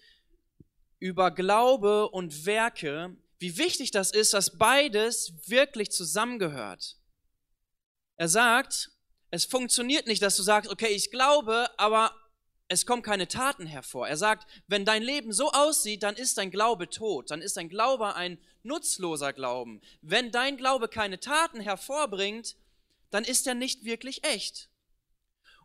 über 1.01 1.33
Glaube 1.33 2.09
und 2.11 2.47
Werke, 2.47 3.17
wie 3.41 3.59
wichtig 3.59 3.91
das 3.91 4.13
ist, 4.13 4.35
dass 4.35 4.57
beides 4.57 5.35
wirklich 5.49 5.91
zusammengehört. 5.91 6.97
Er 8.17 8.29
sagt, 8.29 8.93
es 9.31 9.47
funktioniert 9.47 10.07
nicht, 10.07 10.23
dass 10.23 10.37
du 10.37 10.45
sagst, 10.45 10.71
okay, 10.71 10.89
ich 10.89 11.11
glaube, 11.11 11.69
aber 11.77 12.15
es 12.73 12.87
kommen 12.87 13.03
keine 13.03 13.29
Taten 13.29 13.67
hervor. 13.67 14.09
Er 14.09 14.17
sagt, 14.17 14.49
wenn 14.67 14.85
dein 14.85 15.03
Leben 15.03 15.33
so 15.33 15.51
aussieht, 15.53 16.03
dann 16.03 16.17
ist 16.17 16.39
dein 16.39 16.51
Glaube 16.51 16.89
tot, 16.89 17.31
dann 17.31 17.43
ist 17.43 17.57
dein 17.57 17.69
Glaube 17.69 18.15
ein 18.17 18.39
nutzloser 18.63 19.33
Glauben. 19.33 19.81
Wenn 20.01 20.31
dein 20.31 20.57
Glaube 20.57 20.89
keine 20.89 21.21
Taten 21.21 21.61
hervorbringt, 21.61 22.57
dann 23.11 23.25
ist 23.25 23.47
er 23.47 23.55
nicht 23.55 23.85
wirklich 23.85 24.25
echt. 24.25 24.71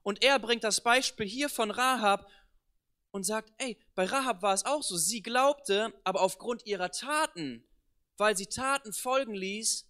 Und 0.04 0.24
er 0.24 0.38
bringt 0.40 0.64
das 0.64 0.82
Beispiel 0.82 1.28
hier 1.28 1.50
von 1.50 1.72
Rahab 1.72 2.30
und 3.12 3.24
sagt, 3.24 3.54
ey, 3.58 3.80
bei 3.96 4.06
Rahab 4.06 4.42
war 4.42 4.54
es 4.54 4.66
auch 4.66 4.84
so. 4.84 4.98
Sie 4.98 5.22
glaubte, 5.22 5.94
aber 6.04 6.22
aufgrund 6.22 6.66
ihrer 6.66 6.92
Taten, 6.92 7.66
weil 8.18 8.36
sie 8.36 8.48
Taten 8.48 8.92
folgen 8.92 9.34
ließ, 9.34 9.88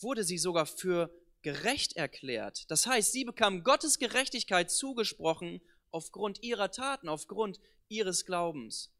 wurde 0.00 0.24
sie 0.24 0.38
sogar 0.38 0.66
für 0.66 1.10
gerecht 1.42 1.96
erklärt. 1.96 2.70
Das 2.70 2.86
heißt, 2.86 3.12
sie 3.12 3.24
bekam 3.24 3.62
Gottes 3.62 3.98
Gerechtigkeit 3.98 4.70
zugesprochen 4.70 5.60
aufgrund 5.90 6.42
ihrer 6.42 6.70
Taten, 6.70 7.08
aufgrund 7.08 7.60
ihres 7.88 8.24
Glaubens. 8.24 8.92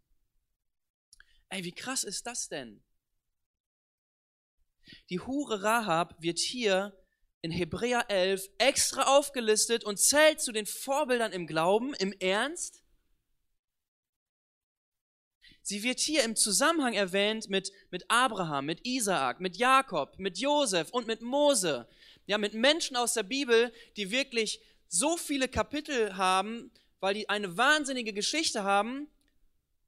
Ey, 1.48 1.64
wie 1.64 1.72
krass 1.72 2.04
ist 2.04 2.26
das 2.26 2.48
denn? 2.48 2.82
Die 5.08 5.20
Hure 5.20 5.62
Rahab 5.62 6.20
wird 6.20 6.38
hier 6.38 6.96
in 7.42 7.50
Hebräer 7.50 8.10
11 8.10 8.48
extra 8.58 9.16
aufgelistet 9.16 9.84
und 9.84 9.98
zählt 9.98 10.40
zu 10.40 10.52
den 10.52 10.66
Vorbildern 10.66 11.32
im 11.32 11.46
Glauben, 11.46 11.94
im 11.94 12.12
Ernst. 12.12 12.82
Sie 15.62 15.82
wird 15.82 16.00
hier 16.00 16.24
im 16.24 16.36
Zusammenhang 16.36 16.94
erwähnt 16.94 17.48
mit, 17.48 17.70
mit 17.90 18.04
Abraham, 18.08 18.66
mit 18.66 18.86
Isaak, 18.86 19.40
mit 19.40 19.56
Jakob, 19.56 20.18
mit 20.18 20.38
Josef 20.38 20.90
und 20.90 21.06
mit 21.06 21.22
Mose. 21.22 21.88
Ja, 22.26 22.38
mit 22.38 22.54
Menschen 22.54 22.96
aus 22.96 23.14
der 23.14 23.22
Bibel, 23.22 23.72
die 23.96 24.10
wirklich 24.10 24.60
so 24.90 25.16
viele 25.16 25.48
Kapitel 25.48 26.16
haben, 26.16 26.70
weil 26.98 27.14
die 27.14 27.28
eine 27.28 27.56
wahnsinnige 27.56 28.12
Geschichte 28.12 28.64
haben. 28.64 29.08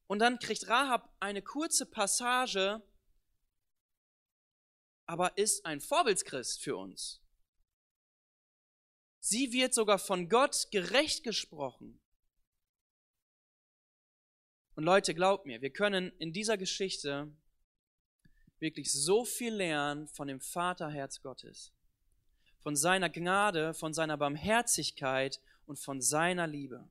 Und 0.07 0.21
dann 0.21 0.39
kriegt 0.39 0.69
Rahab 0.69 1.15
eine 1.21 1.43
kurze 1.43 1.87
Passage, 1.87 2.81
aber 5.07 5.37
ist 5.37 5.67
ein 5.67 5.81
Vorbildschrist 5.81 6.63
für 6.63 6.77
uns. 6.77 7.21
Sie 9.21 9.53
wird 9.53 9.75
sogar 9.75 9.99
von 9.99 10.29
Gott 10.29 10.69
gerecht 10.71 11.25
gesprochen. 11.25 12.01
Und 14.75 14.85
Leute, 14.85 15.15
glaubt 15.15 15.47
mir, 15.47 15.61
wir 15.61 15.73
können 15.73 16.13
in 16.19 16.33
dieser 16.33 16.57
Geschichte 16.57 17.31
wirklich 18.59 18.93
so 18.93 19.25
viel 19.25 19.55
lernen 19.55 20.07
von 20.09 20.29
dem 20.29 20.41
Vaterherz 20.41 21.21
Gottes, 21.21 21.73
von 22.63 22.77
seiner 22.77 23.11
Gnade, 23.11 23.75
von 23.75 23.93
seiner 23.93 24.17
Barmherzigkeit 24.17 25.41
und 25.67 25.79
von 25.79 26.01
seiner 26.01 26.47
Liebe. 26.47 26.89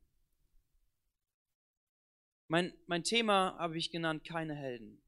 Mein, 2.47 2.73
mein 2.85 3.03
Thema 3.03 3.55
habe 3.57 3.77
ich 3.77 3.91
genannt, 3.91 4.25
keine 4.25 4.53
Helden. 4.53 5.01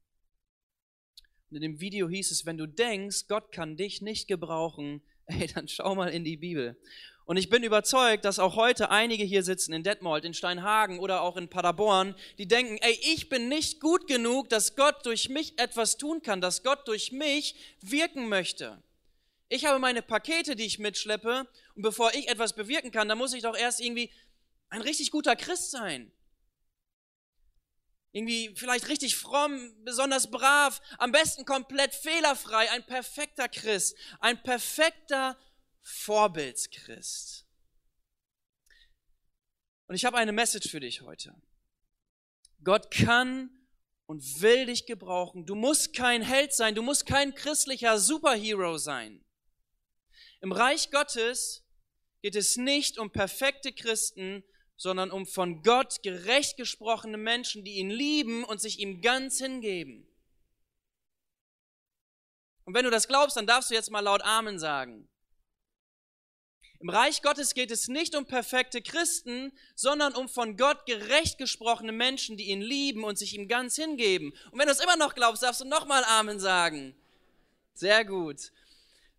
Und 1.50 1.56
in 1.56 1.62
dem 1.62 1.80
Video 1.80 2.08
hieß 2.08 2.30
es, 2.30 2.46
wenn 2.46 2.56
du 2.56 2.66
denkst, 2.66 3.28
Gott 3.28 3.52
kann 3.52 3.76
dich 3.76 4.00
nicht 4.00 4.26
gebrauchen, 4.26 5.02
ey, 5.26 5.46
dann 5.48 5.68
schau 5.68 5.94
mal 5.94 6.08
in 6.08 6.24
die 6.24 6.38
Bibel. 6.38 6.80
Und 7.26 7.38
ich 7.38 7.48
bin 7.48 7.62
überzeugt, 7.62 8.24
dass 8.24 8.38
auch 8.38 8.56
heute 8.56 8.90
einige 8.90 9.24
hier 9.24 9.42
sitzen 9.42 9.72
in 9.72 9.82
Detmold, 9.82 10.26
in 10.26 10.34
Steinhagen 10.34 10.98
oder 10.98 11.22
auch 11.22 11.38
in 11.38 11.48
Paderborn, 11.48 12.14
die 12.36 12.46
denken, 12.46 12.76
ey, 12.82 12.98
ich 13.14 13.30
bin 13.30 13.48
nicht 13.48 13.80
gut 13.80 14.06
genug, 14.06 14.50
dass 14.50 14.76
Gott 14.76 15.06
durch 15.06 15.30
mich 15.30 15.58
etwas 15.58 15.96
tun 15.96 16.20
kann, 16.22 16.42
dass 16.42 16.62
Gott 16.62 16.86
durch 16.86 17.12
mich 17.12 17.54
wirken 17.80 18.28
möchte. 18.28 18.82
Ich 19.54 19.66
habe 19.66 19.78
meine 19.78 20.02
Pakete, 20.02 20.56
die 20.56 20.64
ich 20.64 20.80
mitschleppe, 20.80 21.48
und 21.76 21.82
bevor 21.82 22.12
ich 22.12 22.26
etwas 22.26 22.54
bewirken 22.54 22.90
kann, 22.90 23.08
dann 23.08 23.18
muss 23.18 23.32
ich 23.34 23.44
doch 23.44 23.56
erst 23.56 23.78
irgendwie 23.78 24.10
ein 24.68 24.80
richtig 24.80 25.12
guter 25.12 25.36
Christ 25.36 25.70
sein. 25.70 26.10
Irgendwie 28.10 28.52
vielleicht 28.56 28.88
richtig 28.88 29.14
fromm, 29.14 29.72
besonders 29.84 30.28
brav, 30.28 30.82
am 30.98 31.12
besten 31.12 31.44
komplett 31.44 31.94
fehlerfrei, 31.94 32.68
ein 32.72 32.84
perfekter 32.84 33.48
Christ, 33.48 33.96
ein 34.18 34.42
perfekter 34.42 35.38
Vorbildschrist. 35.82 37.46
Und 39.86 39.94
ich 39.94 40.04
habe 40.04 40.16
eine 40.16 40.32
Message 40.32 40.68
für 40.68 40.80
dich 40.80 41.02
heute. 41.02 41.32
Gott 42.64 42.90
kann 42.90 43.50
und 44.06 44.42
will 44.42 44.66
dich 44.66 44.86
gebrauchen. 44.86 45.46
Du 45.46 45.54
musst 45.54 45.94
kein 45.94 46.22
Held 46.22 46.52
sein, 46.52 46.74
du 46.74 46.82
musst 46.82 47.06
kein 47.06 47.36
christlicher 47.36 48.00
Superhero 48.00 48.78
sein. 48.78 49.23
Im 50.44 50.52
Reich 50.52 50.90
Gottes 50.90 51.64
geht 52.20 52.36
es 52.36 52.58
nicht 52.58 52.98
um 52.98 53.10
perfekte 53.10 53.72
Christen, 53.72 54.44
sondern 54.76 55.10
um 55.10 55.24
von 55.24 55.62
Gott 55.62 56.02
gerecht 56.02 56.58
gesprochene 56.58 57.16
Menschen, 57.16 57.64
die 57.64 57.76
ihn 57.76 57.88
lieben 57.88 58.44
und 58.44 58.60
sich 58.60 58.78
ihm 58.78 59.00
ganz 59.00 59.38
hingeben. 59.38 60.06
Und 62.66 62.74
wenn 62.74 62.84
du 62.84 62.90
das 62.90 63.08
glaubst, 63.08 63.38
dann 63.38 63.46
darfst 63.46 63.70
du 63.70 63.74
jetzt 63.74 63.90
mal 63.90 64.00
laut 64.00 64.20
Amen 64.20 64.58
sagen. 64.58 65.08
Im 66.78 66.90
Reich 66.90 67.22
Gottes 67.22 67.54
geht 67.54 67.70
es 67.70 67.88
nicht 67.88 68.14
um 68.14 68.26
perfekte 68.26 68.82
Christen, 68.82 69.50
sondern 69.74 70.14
um 70.14 70.28
von 70.28 70.58
Gott 70.58 70.84
gerecht 70.84 71.38
gesprochene 71.38 71.92
Menschen, 71.92 72.36
die 72.36 72.50
ihn 72.50 72.60
lieben 72.60 73.02
und 73.02 73.16
sich 73.16 73.34
ihm 73.34 73.48
ganz 73.48 73.76
hingeben. 73.76 74.34
Und 74.50 74.58
wenn 74.58 74.66
du 74.66 74.72
es 74.72 74.80
immer 74.80 74.96
noch 74.96 75.14
glaubst, 75.14 75.42
darfst 75.42 75.62
du 75.62 75.64
nochmal 75.64 76.04
Amen 76.04 76.38
sagen. 76.38 76.94
Sehr 77.72 78.04
gut. 78.04 78.52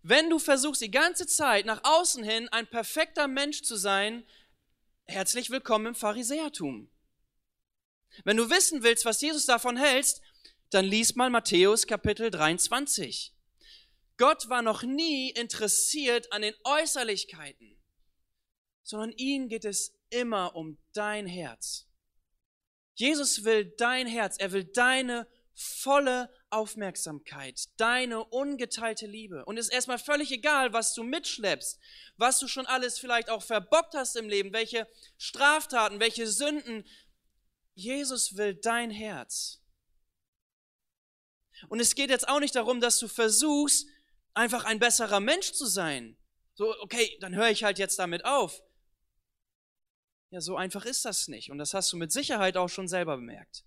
Wenn 0.08 0.30
du 0.30 0.38
versuchst, 0.38 0.82
die 0.82 0.92
ganze 0.92 1.26
Zeit 1.26 1.66
nach 1.66 1.84
außen 1.84 2.24
hin 2.24 2.48
ein 2.50 2.68
perfekter 2.68 3.28
Mensch 3.28 3.64
zu 3.64 3.76
sein, 3.76 4.24
herzlich 5.06 5.50
willkommen 5.50 5.88
im 5.88 5.96
Pharisäertum. 5.96 6.92
Wenn 8.24 8.38
du 8.38 8.52
wissen 8.52 8.84
willst, 8.84 9.06
was 9.06 9.20
Jesus 9.20 9.48
davon 9.48 9.78
hält, 9.78 10.22
dann 10.70 10.86
lies 10.86 11.16
mal 11.16 11.32
Matthäus 11.32 11.88
Kapitel 11.88 12.30
23. 12.30 13.34
Gott 14.18 14.48
war 14.48 14.62
noch 14.62 14.84
nie 14.84 15.32
interessiert 15.32 16.32
an 16.32 16.44
den 16.44 16.54
Äußerlichkeiten, 16.66 17.76
sondern 18.84 19.12
ihm 19.14 19.50
geht 19.50 19.66
es 19.66 19.92
immer 20.12 20.56
um 20.56 20.78
dein 20.94 21.26
Herz. 21.26 21.88
Jesus 22.94 23.44
will 23.44 23.74
dein 23.76 24.06
Herz, 24.06 24.38
er 24.38 24.52
will 24.52 24.66
deine 24.66 25.28
volle 25.56 26.30
Aufmerksamkeit, 26.56 27.66
deine 27.78 28.24
ungeteilte 28.24 29.06
Liebe. 29.06 29.46
Und 29.46 29.58
es 29.58 29.68
ist 29.68 29.74
erstmal 29.74 30.00
völlig 30.00 30.32
egal, 30.32 30.74
was 30.74 30.94
du 30.94 31.04
mitschleppst, 31.04 31.80
was 32.18 32.40
du 32.40 32.48
schon 32.48 32.66
alles 32.66 32.98
vielleicht 32.98 33.30
auch 33.30 33.44
verbockt 33.44 33.94
hast 33.94 34.16
im 34.16 34.30
Leben, 34.30 34.54
welche 34.54 34.88
Straftaten, 35.18 36.00
welche 36.00 36.28
Sünden. 36.28 36.88
Jesus 37.74 38.38
will 38.38 38.56
dein 38.56 38.90
Herz. 38.90 39.62
Und 41.68 41.80
es 41.80 41.96
geht 41.96 42.10
jetzt 42.10 42.28
auch 42.28 42.40
nicht 42.40 42.56
darum, 42.56 42.80
dass 42.82 43.00
du 43.00 43.08
versuchst, 43.08 43.88
einfach 44.34 44.66
ein 44.66 44.80
besserer 44.80 45.20
Mensch 45.20 45.52
zu 45.52 45.66
sein. 45.66 46.18
So, 46.54 46.74
okay, 46.82 47.18
dann 47.20 47.36
höre 47.36 47.50
ich 47.50 47.64
halt 47.64 47.80
jetzt 47.80 48.00
damit 48.00 48.26
auf. 48.26 48.62
Ja, 50.30 50.42
so 50.42 50.56
einfach 50.56 50.86
ist 50.86 51.06
das 51.06 51.28
nicht. 51.28 51.52
Und 51.52 51.58
das 51.58 51.74
hast 51.74 51.92
du 51.94 51.98
mit 51.98 52.12
Sicherheit 52.12 52.58
auch 52.58 52.70
schon 52.70 52.88
selber 52.88 53.18
bemerkt. 53.18 53.64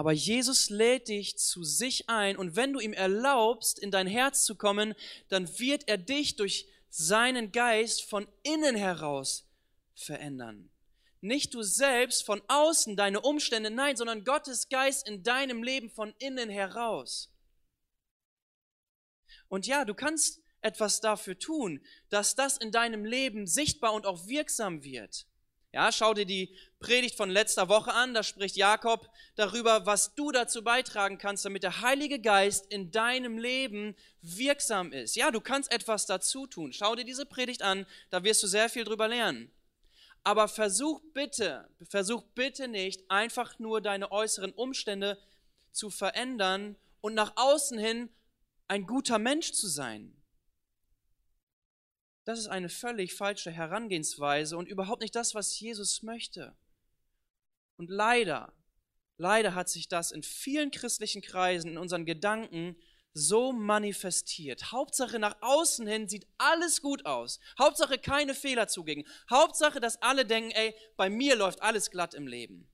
Aber 0.00 0.12
Jesus 0.12 0.70
lädt 0.70 1.08
dich 1.08 1.36
zu 1.36 1.62
sich 1.62 2.08
ein 2.08 2.38
und 2.38 2.56
wenn 2.56 2.72
du 2.72 2.80
ihm 2.80 2.94
erlaubst, 2.94 3.78
in 3.78 3.90
dein 3.90 4.06
Herz 4.06 4.46
zu 4.46 4.54
kommen, 4.54 4.94
dann 5.28 5.46
wird 5.58 5.88
er 5.88 5.98
dich 5.98 6.36
durch 6.36 6.66
seinen 6.88 7.52
Geist 7.52 8.04
von 8.04 8.26
innen 8.42 8.76
heraus 8.76 9.46
verändern. 9.94 10.70
Nicht 11.20 11.52
du 11.52 11.62
selbst 11.62 12.24
von 12.24 12.40
außen, 12.48 12.96
deine 12.96 13.20
Umstände, 13.20 13.68
nein, 13.68 13.94
sondern 13.94 14.24
Gottes 14.24 14.70
Geist 14.70 15.06
in 15.06 15.22
deinem 15.22 15.62
Leben 15.62 15.90
von 15.90 16.14
innen 16.18 16.48
heraus. 16.48 17.30
Und 19.48 19.66
ja, 19.66 19.84
du 19.84 19.92
kannst 19.92 20.40
etwas 20.62 21.02
dafür 21.02 21.38
tun, 21.38 21.84
dass 22.08 22.34
das 22.34 22.56
in 22.56 22.72
deinem 22.72 23.04
Leben 23.04 23.46
sichtbar 23.46 23.92
und 23.92 24.06
auch 24.06 24.26
wirksam 24.26 24.82
wird. 24.82 25.26
Ja, 25.72 25.92
schau 25.92 26.14
dir 26.14 26.26
die 26.26 26.52
Predigt 26.80 27.14
von 27.14 27.30
letzter 27.30 27.68
Woche 27.68 27.92
an, 27.92 28.12
da 28.12 28.24
spricht 28.24 28.56
Jakob 28.56 29.08
darüber, 29.36 29.86
was 29.86 30.16
du 30.16 30.32
dazu 30.32 30.64
beitragen 30.64 31.16
kannst, 31.16 31.44
damit 31.44 31.62
der 31.62 31.80
Heilige 31.80 32.20
Geist 32.20 32.66
in 32.72 32.90
deinem 32.90 33.38
Leben 33.38 33.94
wirksam 34.20 34.92
ist. 34.92 35.14
Ja, 35.14 35.30
du 35.30 35.40
kannst 35.40 35.70
etwas 35.70 36.06
dazu 36.06 36.48
tun. 36.48 36.72
Schau 36.72 36.96
dir 36.96 37.04
diese 37.04 37.24
Predigt 37.24 37.62
an, 37.62 37.86
da 38.10 38.24
wirst 38.24 38.42
du 38.42 38.48
sehr 38.48 38.68
viel 38.68 38.82
drüber 38.82 39.06
lernen. 39.06 39.52
Aber 40.24 40.48
versuch 40.48 41.00
bitte, 41.14 41.68
versuch 41.88 42.24
bitte 42.34 42.66
nicht 42.66 43.08
einfach 43.08 43.60
nur 43.60 43.80
deine 43.80 44.10
äußeren 44.10 44.52
Umstände 44.52 45.18
zu 45.70 45.88
verändern 45.88 46.76
und 47.00 47.14
nach 47.14 47.32
außen 47.36 47.78
hin 47.78 48.10
ein 48.66 48.86
guter 48.86 49.20
Mensch 49.20 49.52
zu 49.52 49.68
sein. 49.68 50.19
Das 52.24 52.38
ist 52.38 52.48
eine 52.48 52.68
völlig 52.68 53.14
falsche 53.14 53.50
Herangehensweise 53.50 54.56
und 54.56 54.68
überhaupt 54.68 55.00
nicht 55.00 55.16
das, 55.16 55.34
was 55.34 55.58
Jesus 55.58 56.02
möchte. 56.02 56.56
Und 57.76 57.90
leider, 57.90 58.52
leider 59.16 59.54
hat 59.54 59.68
sich 59.68 59.88
das 59.88 60.12
in 60.12 60.22
vielen 60.22 60.70
christlichen 60.70 61.22
Kreisen, 61.22 61.72
in 61.72 61.78
unseren 61.78 62.04
Gedanken 62.04 62.76
so 63.12 63.52
manifestiert. 63.52 64.70
Hauptsache 64.70 65.18
nach 65.18 65.36
außen 65.40 65.86
hin 65.86 66.08
sieht 66.08 66.26
alles 66.38 66.80
gut 66.80 67.06
aus. 67.06 67.40
Hauptsache 67.58 67.98
keine 67.98 68.34
Fehler 68.34 68.68
zugegen. 68.68 69.06
Hauptsache, 69.28 69.80
dass 69.80 70.00
alle 70.02 70.24
denken, 70.24 70.50
ey, 70.52 70.74
bei 70.96 71.10
mir 71.10 71.36
läuft 71.36 71.62
alles 71.62 71.90
glatt 71.90 72.14
im 72.14 72.26
Leben. 72.26 72.70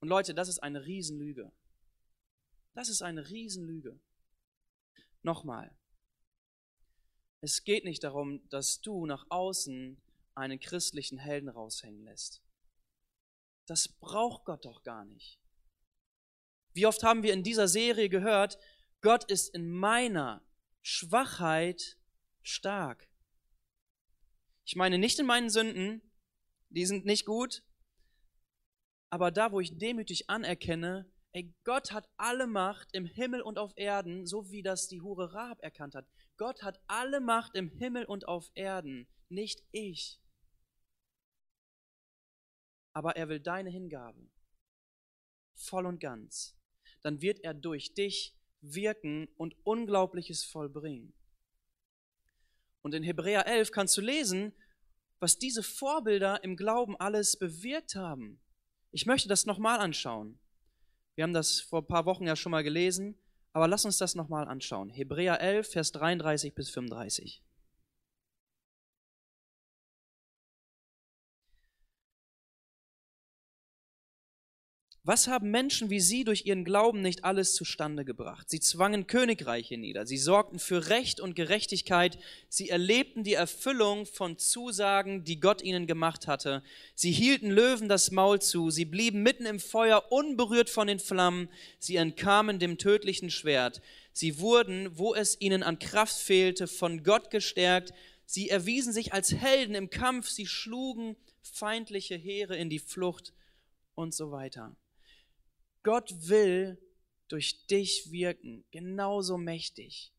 Und 0.00 0.08
Leute, 0.08 0.34
das 0.34 0.48
ist 0.48 0.60
eine 0.60 0.86
Riesenlüge. 0.86 1.52
Das 2.74 2.88
ist 2.88 3.02
eine 3.02 3.28
Riesenlüge. 3.28 4.00
Nochmal. 5.22 5.76
Es 7.44 7.64
geht 7.64 7.84
nicht 7.84 8.04
darum, 8.04 8.48
dass 8.50 8.80
du 8.80 9.04
nach 9.04 9.26
außen 9.28 10.00
einen 10.36 10.60
christlichen 10.60 11.18
Helden 11.18 11.48
raushängen 11.48 12.04
lässt. 12.04 12.40
Das 13.66 13.88
braucht 13.88 14.44
Gott 14.44 14.64
doch 14.64 14.84
gar 14.84 15.04
nicht. 15.04 15.40
Wie 16.72 16.86
oft 16.86 17.02
haben 17.02 17.24
wir 17.24 17.32
in 17.32 17.42
dieser 17.42 17.66
Serie 17.66 18.08
gehört, 18.08 18.58
Gott 19.00 19.24
ist 19.24 19.54
in 19.54 19.68
meiner 19.68 20.40
Schwachheit 20.82 21.98
stark. 22.42 23.08
Ich 24.64 24.76
meine 24.76 24.98
nicht 24.98 25.18
in 25.18 25.26
meinen 25.26 25.50
Sünden, 25.50 26.00
die 26.70 26.86
sind 26.86 27.04
nicht 27.04 27.26
gut, 27.26 27.64
aber 29.10 29.32
da, 29.32 29.50
wo 29.50 29.58
ich 29.58 29.76
demütig 29.78 30.30
anerkenne, 30.30 31.10
Ey, 31.34 31.54
Gott 31.64 31.92
hat 31.92 32.08
alle 32.18 32.46
Macht 32.46 32.92
im 32.92 33.06
Himmel 33.06 33.40
und 33.40 33.58
auf 33.58 33.72
Erden, 33.76 34.26
so 34.26 34.50
wie 34.50 34.62
das 34.62 34.88
die 34.88 35.00
Hure 35.00 35.32
Rahab 35.32 35.62
erkannt 35.62 35.94
hat. 35.94 36.06
Gott 36.36 36.62
hat 36.62 36.78
alle 36.88 37.20
Macht 37.20 37.54
im 37.54 37.68
Himmel 37.70 38.04
und 38.04 38.28
auf 38.28 38.50
Erden, 38.54 39.08
nicht 39.30 39.62
ich. 39.70 40.20
Aber 42.92 43.16
er 43.16 43.30
will 43.30 43.40
deine 43.40 43.70
Hingabe, 43.70 44.28
voll 45.54 45.86
und 45.86 46.00
ganz. 46.00 46.54
Dann 47.00 47.22
wird 47.22 47.40
er 47.40 47.54
durch 47.54 47.94
dich 47.94 48.36
wirken 48.60 49.28
und 49.36 49.56
Unglaubliches 49.64 50.44
vollbringen. 50.44 51.14
Und 52.82 52.94
in 52.94 53.02
Hebräer 53.02 53.46
11 53.46 53.72
kannst 53.72 53.96
du 53.96 54.02
lesen, 54.02 54.52
was 55.18 55.38
diese 55.38 55.62
Vorbilder 55.62 56.44
im 56.44 56.56
Glauben 56.56 56.96
alles 56.96 57.38
bewirkt 57.38 57.94
haben. 57.94 58.40
Ich 58.90 59.06
möchte 59.06 59.28
das 59.28 59.46
nochmal 59.46 59.78
anschauen. 59.78 60.41
Wir 61.14 61.24
haben 61.24 61.34
das 61.34 61.60
vor 61.60 61.80
ein 61.80 61.86
paar 61.86 62.06
Wochen 62.06 62.26
ja 62.26 62.36
schon 62.36 62.52
mal 62.52 62.64
gelesen, 62.64 63.16
aber 63.52 63.68
lass 63.68 63.84
uns 63.84 63.98
das 63.98 64.14
nochmal 64.14 64.48
anschauen. 64.48 64.88
Hebräer 64.88 65.40
11, 65.40 65.68
Vers 65.68 65.92
33 65.92 66.54
bis 66.54 66.70
35. 66.70 67.42
Was 75.04 75.26
haben 75.26 75.50
Menschen 75.50 75.90
wie 75.90 75.98
Sie 75.98 76.22
durch 76.22 76.46
ihren 76.46 76.64
Glauben 76.64 77.02
nicht 77.02 77.24
alles 77.24 77.56
zustande 77.56 78.04
gebracht? 78.04 78.48
Sie 78.48 78.60
zwangen 78.60 79.08
Königreiche 79.08 79.76
nieder, 79.76 80.06
sie 80.06 80.16
sorgten 80.16 80.60
für 80.60 80.90
Recht 80.90 81.18
und 81.18 81.34
Gerechtigkeit, 81.34 82.20
sie 82.48 82.68
erlebten 82.68 83.24
die 83.24 83.34
Erfüllung 83.34 84.06
von 84.06 84.38
Zusagen, 84.38 85.24
die 85.24 85.40
Gott 85.40 85.60
ihnen 85.60 85.88
gemacht 85.88 86.28
hatte. 86.28 86.62
Sie 86.94 87.10
hielten 87.10 87.50
Löwen 87.50 87.88
das 87.88 88.12
Maul 88.12 88.40
zu, 88.40 88.70
sie 88.70 88.84
blieben 88.84 89.24
mitten 89.24 89.44
im 89.44 89.58
Feuer 89.58 90.04
unberührt 90.12 90.70
von 90.70 90.86
den 90.86 91.00
Flammen, 91.00 91.48
sie 91.80 91.96
entkamen 91.96 92.60
dem 92.60 92.78
tödlichen 92.78 93.30
Schwert. 93.30 93.82
Sie 94.12 94.38
wurden, 94.38 94.96
wo 94.96 95.16
es 95.16 95.36
ihnen 95.40 95.64
an 95.64 95.80
Kraft 95.80 96.16
fehlte, 96.16 96.68
von 96.68 97.02
Gott 97.02 97.30
gestärkt. 97.30 97.92
Sie 98.24 98.50
erwiesen 98.50 98.92
sich 98.92 99.12
als 99.12 99.34
Helden 99.34 99.74
im 99.74 99.90
Kampf, 99.90 100.28
sie 100.28 100.46
schlugen 100.46 101.16
feindliche 101.42 102.14
Heere 102.14 102.56
in 102.56 102.70
die 102.70 102.78
Flucht 102.78 103.32
und 103.96 104.14
so 104.14 104.30
weiter. 104.30 104.76
Gott 105.82 106.12
will 106.28 106.78
durch 107.28 107.66
dich 107.66 108.10
wirken, 108.10 108.64
genauso 108.70 109.38
mächtig. 109.38 110.12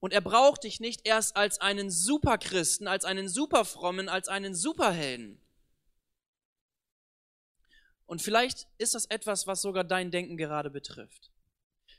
Und 0.00 0.12
er 0.12 0.20
braucht 0.20 0.64
dich 0.64 0.80
nicht 0.80 1.06
erst 1.06 1.36
als 1.36 1.60
einen 1.60 1.90
Superchristen, 1.90 2.86
als 2.86 3.04
einen 3.04 3.28
Superfrommen, 3.28 4.08
als 4.08 4.28
einen 4.28 4.54
Superhelden. 4.54 5.40
Und 8.06 8.20
vielleicht 8.20 8.66
ist 8.78 8.94
das 8.94 9.06
etwas, 9.06 9.46
was 9.46 9.62
sogar 9.62 9.82
dein 9.82 10.10
Denken 10.10 10.36
gerade 10.36 10.70
betrifft. 10.70 11.30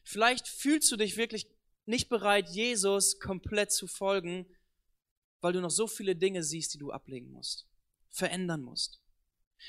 Vielleicht 0.03 0.47
fühlst 0.47 0.91
du 0.91 0.97
dich 0.97 1.17
wirklich 1.17 1.47
nicht 1.85 2.09
bereit, 2.09 2.49
Jesus 2.49 3.19
komplett 3.19 3.71
zu 3.71 3.87
folgen, 3.87 4.45
weil 5.41 5.53
du 5.53 5.61
noch 5.61 5.71
so 5.71 5.87
viele 5.87 6.15
Dinge 6.15 6.43
siehst, 6.43 6.73
die 6.73 6.77
du 6.77 6.91
ablegen 6.91 7.31
musst, 7.31 7.67
verändern 8.09 8.61
musst. 8.61 9.01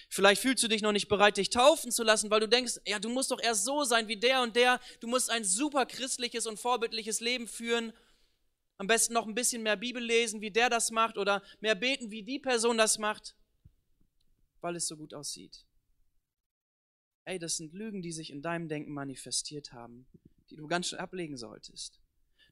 Vielleicht 0.09 0.43
fühlst 0.43 0.63
du 0.63 0.69
dich 0.69 0.83
noch 0.83 0.93
nicht 0.93 1.09
bereit, 1.09 1.37
dich 1.37 1.51
taufen 1.51 1.91
zu 1.91 2.03
lassen, 2.03 2.31
weil 2.31 2.41
du 2.41 2.49
denkst, 2.49 2.81
ja, 2.87 2.99
du 2.99 3.09
musst 3.09 3.31
doch 3.31 3.41
erst 3.41 3.65
so 3.65 3.85
sein 3.85 4.09
wie 4.09 4.17
der 4.17 4.43
und 4.43 4.57
der. 4.57 4.81
Du 5.01 5.07
musst 5.07 5.31
ein 5.31 5.45
super 5.45 5.87
christliches 5.87 6.47
und 6.47 6.59
vorbildliches 6.59 7.21
Leben 7.21 7.49
führen. 7.49 7.93
Am 8.79 8.87
besten 8.87 9.15
noch 9.15 9.27
ein 9.27 9.35
bisschen 9.35 9.63
mehr 9.63 9.77
Bibel 9.77 10.03
lesen, 10.03 10.41
wie 10.41 10.51
der 10.51 10.69
das 10.69 10.91
macht, 10.91 11.17
oder 11.17 11.43
mehr 11.61 11.75
beten, 11.75 12.11
wie 12.11 12.23
die 12.23 12.39
Person 12.39 12.77
das 12.77 12.99
macht, 12.99 13.35
weil 14.61 14.77
es 14.77 14.87
so 14.87 14.97
gut 14.97 15.15
aussieht. 15.15 15.65
Ey, 17.25 17.39
das 17.39 17.57
sind 17.57 17.73
Lügen, 17.73 18.03
die 18.03 18.13
sich 18.13 18.31
in 18.31 18.43
deinem 18.43 18.69
Denken 18.69 18.93
manifestiert 18.93 19.73
haben, 19.73 20.07
die 20.51 20.57
du 20.57 20.67
ganz 20.67 20.89
schön 20.89 20.99
ablegen 20.99 21.37
solltest. 21.37 22.01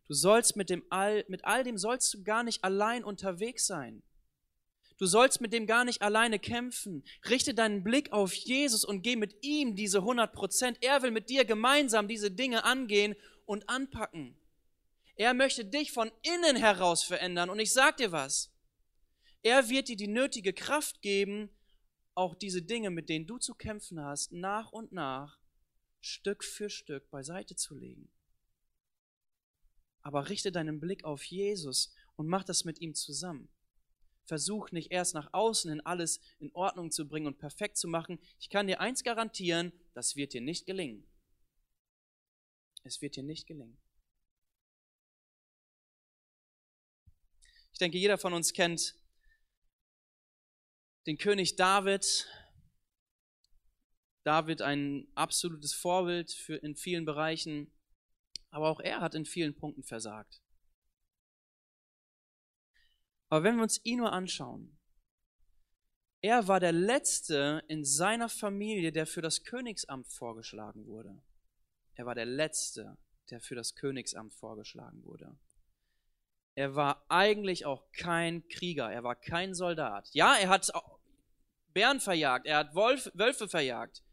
Du 0.06 0.14
sollst 0.14 0.56
mit 0.56 0.68
dem 0.70 0.82
all, 0.90 1.24
mit 1.28 1.44
all 1.44 1.62
dem 1.62 1.78
sollst 1.78 2.12
du 2.12 2.22
gar 2.22 2.42
nicht 2.42 2.64
allein 2.64 3.04
unterwegs 3.04 3.66
sein. 3.66 4.02
Du 4.98 5.06
sollst 5.06 5.40
mit 5.40 5.52
dem 5.52 5.66
gar 5.66 5.84
nicht 5.84 6.02
alleine 6.02 6.38
kämpfen. 6.38 7.04
Richte 7.28 7.54
deinen 7.54 7.82
Blick 7.82 8.12
auf 8.12 8.32
Jesus 8.32 8.84
und 8.84 9.02
geh 9.02 9.16
mit 9.16 9.36
ihm 9.42 9.74
diese 9.74 9.98
100 9.98 10.32
Prozent. 10.32 10.78
Er 10.82 11.02
will 11.02 11.10
mit 11.10 11.30
dir 11.30 11.44
gemeinsam 11.44 12.06
diese 12.06 12.30
Dinge 12.30 12.64
angehen 12.64 13.16
und 13.44 13.68
anpacken. 13.68 14.36
Er 15.16 15.34
möchte 15.34 15.64
dich 15.64 15.92
von 15.92 16.10
innen 16.22 16.56
heraus 16.56 17.02
verändern. 17.02 17.50
Und 17.50 17.58
ich 17.58 17.72
sag 17.72 17.96
dir 17.96 18.12
was. 18.12 18.52
Er 19.42 19.68
wird 19.68 19.88
dir 19.88 19.96
die 19.96 20.08
nötige 20.08 20.52
Kraft 20.52 21.02
geben, 21.02 21.50
auch 22.14 22.34
diese 22.34 22.62
Dinge, 22.62 22.90
mit 22.90 23.08
denen 23.08 23.26
du 23.26 23.38
zu 23.38 23.54
kämpfen 23.54 24.00
hast, 24.00 24.32
nach 24.32 24.72
und 24.72 24.92
nach, 24.92 25.38
Stück 26.00 26.44
für 26.44 26.70
Stück 26.70 27.10
beiseite 27.10 27.56
zu 27.56 27.74
legen. 27.74 28.08
Aber 30.02 30.28
richte 30.28 30.52
deinen 30.52 30.80
Blick 30.80 31.04
auf 31.04 31.24
Jesus 31.24 31.92
und 32.16 32.26
mach 32.26 32.44
das 32.44 32.64
mit 32.64 32.80
ihm 32.80 32.94
zusammen. 32.94 33.48
Versuch 34.26 34.70
nicht 34.70 34.90
erst 34.90 35.14
nach 35.14 35.32
außen 35.32 35.70
hin 35.70 35.80
alles 35.82 36.20
in 36.38 36.50
Ordnung 36.54 36.90
zu 36.90 37.06
bringen 37.06 37.26
und 37.26 37.38
perfekt 37.38 37.76
zu 37.76 37.88
machen. 37.88 38.18
Ich 38.38 38.48
kann 38.48 38.66
dir 38.66 38.80
eins 38.80 39.04
garantieren, 39.04 39.72
das 39.92 40.16
wird 40.16 40.32
dir 40.32 40.40
nicht 40.40 40.66
gelingen. 40.66 41.06
Es 42.84 43.00
wird 43.00 43.16
dir 43.16 43.22
nicht 43.22 43.46
gelingen. 43.46 43.78
Ich 47.72 47.78
denke, 47.78 47.98
jeder 47.98 48.18
von 48.18 48.32
uns 48.32 48.52
kennt 48.52 48.94
den 51.06 51.18
König 51.18 51.56
David. 51.56 52.28
David 54.22 54.62
ein 54.62 55.08
absolutes 55.14 55.74
Vorbild 55.74 56.32
für 56.32 56.56
in 56.56 56.76
vielen 56.76 57.04
Bereichen, 57.04 57.70
aber 58.50 58.70
auch 58.70 58.80
er 58.80 59.00
hat 59.00 59.14
in 59.14 59.26
vielen 59.26 59.54
Punkten 59.54 59.82
versagt. 59.82 60.43
Aber 63.34 63.42
wenn 63.42 63.56
wir 63.56 63.64
uns 63.64 63.80
ihn 63.82 63.98
nur 63.98 64.12
anschauen, 64.12 64.78
er 66.20 66.46
war 66.46 66.60
der 66.60 66.70
Letzte 66.70 67.64
in 67.66 67.84
seiner 67.84 68.28
Familie, 68.28 68.92
der 68.92 69.08
für 69.08 69.22
das 69.22 69.42
Königsamt 69.42 70.06
vorgeschlagen 70.06 70.86
wurde. 70.86 71.20
Er 71.94 72.06
war 72.06 72.14
der 72.14 72.26
Letzte, 72.26 72.96
der 73.30 73.40
für 73.40 73.56
das 73.56 73.74
Königsamt 73.74 74.34
vorgeschlagen 74.34 75.02
wurde. 75.02 75.36
Er 76.54 76.76
war 76.76 77.04
eigentlich 77.08 77.66
auch 77.66 77.90
kein 77.90 78.46
Krieger, 78.46 78.92
er 78.92 79.02
war 79.02 79.16
kein 79.16 79.52
Soldat. 79.52 80.08
Ja, 80.12 80.36
er 80.36 80.48
hat 80.48 80.70
Bären 81.72 81.98
verjagt, 81.98 82.46
er 82.46 82.58
hat 82.58 82.76
Wolf, 82.76 83.10
Wölfe 83.14 83.48
verjagt, 83.48 84.04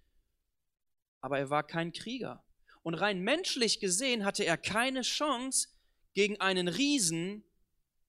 aber 1.19 1.37
er 1.37 1.51
war 1.51 1.61
kein 1.61 1.93
Krieger. 1.93 2.43
Und 2.81 2.95
rein 2.95 3.19
menschlich 3.19 3.79
gesehen 3.79 4.25
hatte 4.25 4.45
er 4.45 4.57
keine 4.57 5.03
Chance 5.03 5.69
gegen 6.15 6.41
einen 6.41 6.67
Riesen, 6.67 7.45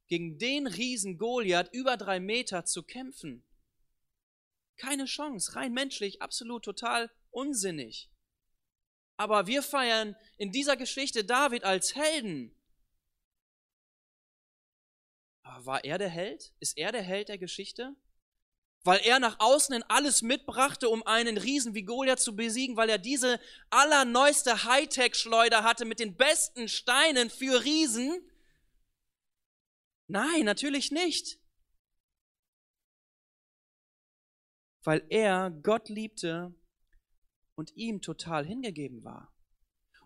gegen 0.09 0.39
den 0.39 0.67
Riesen 0.67 1.19
Goliath 1.19 1.73
über 1.73 1.97
drei 1.97 2.21
Meter 2.21 2.65
zu 2.65 2.83
kämpfen. 2.83 3.45
Keine 4.77 5.05
Chance, 5.05 5.55
rein 5.55 5.73
menschlich, 5.73 6.23
absolut 6.23 6.65
total 6.65 7.11
unsinnig. 7.31 8.11
Aber 9.17 9.47
wir 9.47 9.63
feiern 9.63 10.17
in 10.37 10.51
dieser 10.51 10.77
Geschichte 10.77 11.25
David 11.25 11.65
als 11.65 11.95
Helden. 11.95 12.55
Aber 15.43 15.67
war 15.67 15.85
er 15.85 15.99
der 15.99 16.09
Held? 16.09 16.53
Ist 16.61 16.77
er 16.77 16.93
der 16.93 17.03
Held 17.03 17.29
der 17.29 17.39
Geschichte? 17.39 17.95
Weil 18.85 19.01
er 19.05 19.21
nach 19.21 19.39
außen 19.39 19.75
in 19.77 19.85
alles 19.85 20.23
mitbrachte, 20.23 20.89
um 20.89 21.07
einen 21.07 21.39
Riesen 21.39 21.75
wie 21.75 21.85
Goliath 21.85 22.21
zu 22.21 22.35
besiegen, 22.35 22.77
weil 22.77 22.89
er 22.89 22.99
diese 22.99 23.39
allerneueste 23.71 24.65
Hightech-Schleuder 24.65 25.63
hatte 25.63 25.85
mit 25.85 26.01
den 26.01 26.17
besten 26.17 26.69
Steinen 26.69 27.31
für 27.31 27.63
Riesen? 27.65 28.29
Nein, 30.13 30.45
natürlich 30.45 30.91
nicht. 30.91 31.39
Weil 34.85 35.07
er 35.09 35.51
Gott 35.51 35.89
liebte 35.89 36.55
und 37.55 37.75
ihm 37.77 38.03
total 38.03 38.45
hingegeben 38.45 39.05
war. 39.05 39.35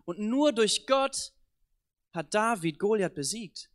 Und 0.05 0.19
nur 0.19 0.53
durch 0.53 0.87
Gott 0.87 1.33
hat 2.13 2.33
David 2.33 2.79
Goliath 2.79 3.15
besiegt. 3.15 3.69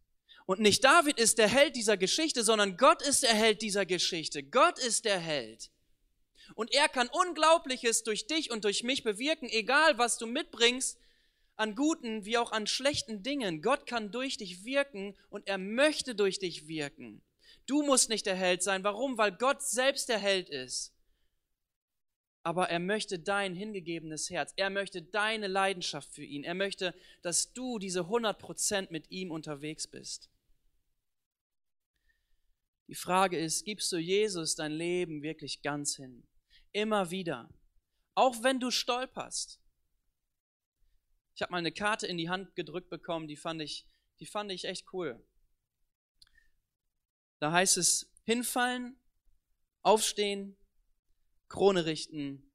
Und 0.47 0.59
nicht 0.59 0.83
David 0.83 1.19
ist 1.19 1.37
der 1.37 1.49
Held 1.49 1.77
dieser 1.77 1.99
Geschichte, 1.99 2.43
sondern 2.45 2.79
Gott 2.79 3.03
ist 3.03 3.25
der 3.25 3.35
Held 3.35 3.61
dieser 3.61 3.85
Geschichte. 3.85 4.43
Gott 4.43 4.79
ist 4.79 5.05
der 5.05 5.19
Held. 5.19 5.71
Und 6.55 6.73
er 6.73 6.89
kann 6.89 7.11
Unglaubliches 7.11 8.05
durch 8.05 8.27
dich 8.27 8.51
und 8.51 8.65
durch 8.65 8.83
mich 8.85 9.05
bewirken, 9.05 9.51
egal 9.51 9.99
was 9.99 10.17
du 10.17 10.27
mitbringst, 10.27 10.99
an 11.57 11.75
guten 11.75 12.25
wie 12.25 12.39
auch 12.39 12.53
an 12.53 12.67
schlechten 12.67 13.23
Dingen. 13.23 13.63
Gott 13.63 13.87
kann 13.87 14.11
durch 14.11 14.37
dich 14.37 14.65
wirken 14.65 15.17
und 15.31 15.47
er 15.47 15.59
möchte 15.59 16.15
durch 16.15 16.39
dich 16.39 16.67
wirken. 16.67 17.23
Du 17.67 17.83
musst 17.83 18.09
nicht 18.09 18.27
der 18.27 18.35
Held 18.35 18.63
sein. 18.63 18.85
Warum? 18.85 19.19
Weil 19.19 19.33
Gott 19.33 19.63
selbst 19.63 20.09
der 20.09 20.19
Held 20.19 20.49
ist. 20.49 20.93
Aber 22.45 22.71
er 22.71 22.81
möchte 22.81 23.21
dein 23.21 23.55
hingegebenes 23.55 24.31
Herz. 24.31 24.53
Er 24.57 24.69
möchte 24.69 25.01
deine 25.01 25.47
Leidenschaft 25.47 26.13
für 26.13 26.25
ihn. 26.25 26.43
Er 26.43 26.55
möchte, 26.55 26.95
dass 27.23 27.53
du 27.53 27.79
diese 27.79 28.01
100 28.01 28.39
Prozent 28.39 28.91
mit 28.91 29.11
ihm 29.11 29.31
unterwegs 29.31 29.87
bist. 29.87 30.29
Die 32.89 32.97
Frage 32.97 33.39
ist, 33.39 33.65
gibst 33.65 33.93
du 33.93 33.97
Jesus 33.97 34.57
dein 34.57 34.73
Leben 34.73 35.23
wirklich 35.23 35.63
ganz 35.63 35.95
hin? 35.95 36.27
Immer 36.73 37.11
wieder. 37.11 37.49
Auch 38.15 38.43
wenn 38.43 38.59
du 38.59 38.71
stolperst. 38.71 39.62
Ich 41.35 41.43
habe 41.43 41.53
mal 41.53 41.59
eine 41.59 41.73
Karte 41.73 42.07
in 42.07 42.19
die 42.19 42.29
Hand 42.29 42.55
gedrückt 42.55 42.91
bekommen, 42.91 43.29
die 43.29 43.37
fand 43.37 43.63
ich, 43.63 43.87
die 44.21 44.27
fand 44.27 44.53
ich 44.53 44.65
echt 44.65 44.93
cool. 44.93 45.25
Da 47.39 47.53
heißt 47.53 47.77
es, 47.77 48.13
hinfallen, 48.25 48.97
aufstehen, 49.83 50.57
Krone 51.49 51.85
richten 51.85 52.51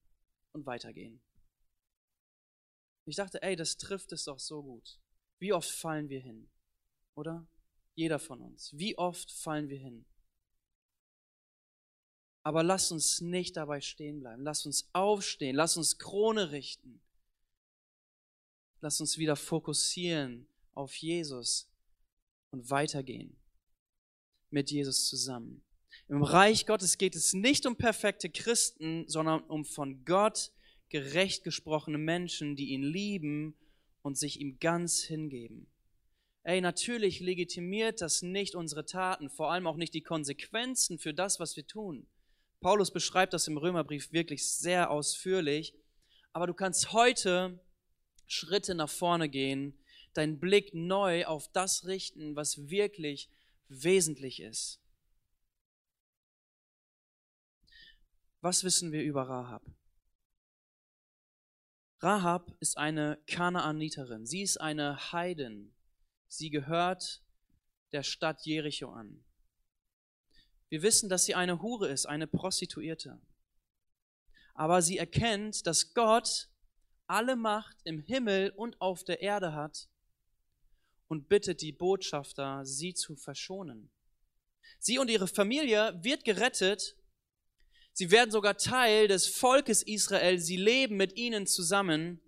und 0.54 0.66
weitergehen. 0.66 1.22
Ich 3.06 3.16
dachte, 3.16 3.42
ey, 3.42 3.56
das 3.56 3.78
trifft 3.78 4.12
es 4.12 4.26
doch 4.26 4.40
so 4.40 4.64
gut. 4.64 5.00
Wie 5.40 5.54
oft 5.54 5.70
fallen 5.70 6.10
wir 6.10 6.20
hin? 6.20 6.50
Oder? 7.16 7.48
Jeder 7.96 8.20
von 8.20 8.42
uns. 8.42 8.72
Wie 8.78 8.98
oft 8.98 9.32
fallen 9.32 9.70
wir 9.70 9.80
hin? 9.80 10.06
Aber 12.44 12.64
lass 12.64 12.92
uns 12.92 13.22
nicht 13.22 13.58
dabei 13.58 13.82
stehen 13.82 14.20
bleiben. 14.20 14.44
Lass 14.44 14.66
uns 14.66 14.90
aufstehen. 14.94 15.56
Lass 15.56 15.78
uns 15.78 15.98
Krone 15.98 16.52
richten. 16.52 17.02
Lass 18.82 19.02
uns 19.02 19.18
wieder 19.18 19.36
fokussieren 19.36 20.48
auf 20.74 20.96
Jesus 20.96 21.70
und 22.52 22.70
weitergehen 22.70 23.36
mit 24.50 24.72
Jesus 24.72 25.08
zusammen. 25.08 25.64
Im 26.08 26.24
Reich 26.24 26.66
Gottes 26.66 26.98
geht 26.98 27.16
es 27.16 27.34
nicht 27.34 27.66
um 27.66 27.76
perfekte 27.76 28.30
Christen, 28.30 29.08
sondern 29.08 29.42
um 29.42 29.66
von 29.66 30.06
Gott 30.06 30.52
gerecht 30.90 31.44
gesprochene 31.44 31.98
Menschen, 31.98 32.56
die 32.56 32.70
ihn 32.70 32.84
lieben 32.84 33.56
und 34.04 34.18
sich 34.18 34.40
ihm 34.40 34.60
ganz 34.60 35.02
hingeben. 35.02 35.68
Ey, 36.44 36.62
natürlich 36.62 37.20
legitimiert 37.20 38.00
das 38.00 38.22
nicht 38.22 38.56
unsere 38.56 38.86
Taten, 38.86 39.30
vor 39.30 39.52
allem 39.52 39.68
auch 39.68 39.76
nicht 39.76 39.94
die 39.94 40.02
Konsequenzen 40.02 40.98
für 40.98 41.14
das, 41.14 41.42
was 41.42 41.58
wir 41.58 41.68
tun. 41.68 42.08
Paulus 42.62 42.92
beschreibt 42.92 43.34
das 43.34 43.48
im 43.48 43.58
Römerbrief 43.58 44.14
wirklich 44.14 44.50
sehr 44.50 44.90
ausführlich. 44.90 45.74
Aber 46.32 46.48
du 46.48 46.54
kannst 46.54 46.94
heute 46.94 47.60
Schritte 48.28 48.76
nach 48.76 48.90
vorne 48.90 49.30
gehen, 49.30 49.78
deinen 50.14 50.40
Blick 50.40 50.74
neu 50.74 51.26
auf 51.26 51.52
das 51.52 51.86
richten, 51.86 52.36
was 52.36 52.70
wirklich 52.70 53.30
wesentlich 53.70 54.42
ist. 54.42 54.80
Was 58.42 58.64
wissen 58.64 58.92
wir 58.92 59.04
über 59.04 59.28
Rahab? 59.28 59.66
Rahab 62.00 62.56
ist 62.60 62.78
eine 62.78 63.18
Kanaaniterin. 63.26 64.26
Sie 64.28 64.44
ist 64.44 64.58
eine 64.58 65.12
Heidin. 65.12 65.74
Sie 66.28 66.50
gehört 66.50 67.24
der 67.92 68.04
Stadt 68.04 68.46
Jericho 68.46 68.92
an. 68.92 69.24
Wir 70.70 70.82
wissen, 70.82 71.10
dass 71.10 71.26
sie 71.26 71.34
eine 71.34 71.62
Hure 71.62 71.90
ist, 71.90 72.06
eine 72.06 72.28
Prostituierte. 72.28 73.20
Aber 74.54 74.82
sie 74.82 74.98
erkennt, 74.98 75.66
dass 75.66 75.94
Gott 75.94 76.50
alle 77.08 77.36
Macht 77.36 77.78
im 77.84 78.00
Himmel 78.00 78.52
und 78.56 78.80
auf 78.82 79.04
der 79.04 79.22
Erde 79.22 79.54
hat 79.54 79.88
und 81.08 81.30
bittet 81.30 81.62
die 81.62 81.72
Botschafter, 81.72 82.66
sie 82.66 82.94
zu 82.94 83.16
verschonen. 83.16 83.90
Sie 84.80 85.00
und 85.00 85.10
ihre 85.10 85.28
Familie 85.28 85.98
wird 86.04 86.24
gerettet. 86.24 86.96
Sie 87.94 88.12
werden 88.12 88.32
sogar 88.32 88.58
Teil 88.58 89.08
des 89.08 89.28
Volkes 89.28 89.82
Israel. 89.82 90.40
Sie 90.40 90.58
leben 90.58 90.98
mit 90.98 91.18
ihnen 91.18 91.48
zusammen. 91.48 92.22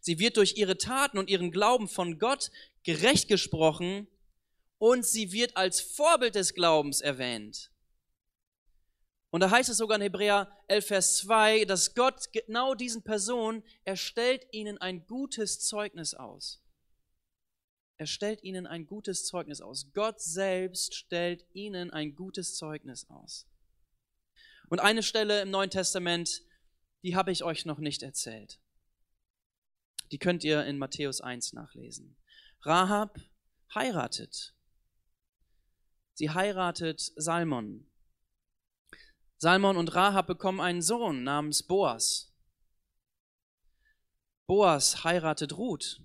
Sie 0.00 0.18
wird 0.18 0.36
durch 0.36 0.56
ihre 0.56 0.78
Taten 0.78 1.18
und 1.18 1.28
ihren 1.28 1.50
Glauben 1.50 1.88
von 1.88 2.18
Gott 2.18 2.50
gerecht 2.84 3.28
gesprochen 3.28 4.06
und 4.78 5.04
sie 5.04 5.32
wird 5.32 5.56
als 5.56 5.80
Vorbild 5.80 6.34
des 6.34 6.54
Glaubens 6.54 7.00
erwähnt. 7.00 7.69
Und 9.30 9.40
da 9.40 9.50
heißt 9.50 9.68
es 9.68 9.76
sogar 9.76 9.96
in 9.96 10.02
Hebräer 10.02 10.50
11, 10.66 10.86
Vers 10.86 11.16
2, 11.18 11.64
dass 11.64 11.94
Gott 11.94 12.32
genau 12.32 12.74
diesen 12.74 13.02
Personen, 13.02 13.62
er 13.84 13.96
stellt 13.96 14.46
ihnen 14.52 14.78
ein 14.78 15.06
gutes 15.06 15.60
Zeugnis 15.60 16.14
aus. 16.14 16.60
Er 17.96 18.06
stellt 18.06 18.42
ihnen 18.42 18.66
ein 18.66 18.86
gutes 18.86 19.26
Zeugnis 19.26 19.60
aus. 19.60 19.92
Gott 19.92 20.20
selbst 20.20 20.94
stellt 20.94 21.44
ihnen 21.52 21.90
ein 21.90 22.14
gutes 22.14 22.56
Zeugnis 22.56 23.08
aus. 23.10 23.46
Und 24.68 24.80
eine 24.80 25.02
Stelle 25.02 25.42
im 25.42 25.50
Neuen 25.50 25.70
Testament, 25.70 26.42
die 27.02 27.14
habe 27.14 27.30
ich 27.30 27.44
euch 27.44 27.66
noch 27.66 27.78
nicht 27.78 28.02
erzählt. 28.02 28.58
Die 30.10 30.18
könnt 30.18 30.44
ihr 30.44 30.64
in 30.64 30.78
Matthäus 30.78 31.20
1 31.20 31.52
nachlesen. 31.52 32.16
Rahab 32.62 33.20
heiratet. 33.74 34.54
Sie 36.14 36.30
heiratet 36.30 37.00
Salmon. 37.16 37.89
Salmon 39.42 39.78
und 39.78 39.94
Rahab 39.94 40.26
bekommen 40.26 40.60
einen 40.60 40.82
Sohn 40.82 41.22
namens 41.22 41.62
Boas. 41.62 42.30
Boas 44.46 45.02
heiratet 45.02 45.56
Ruth 45.56 46.02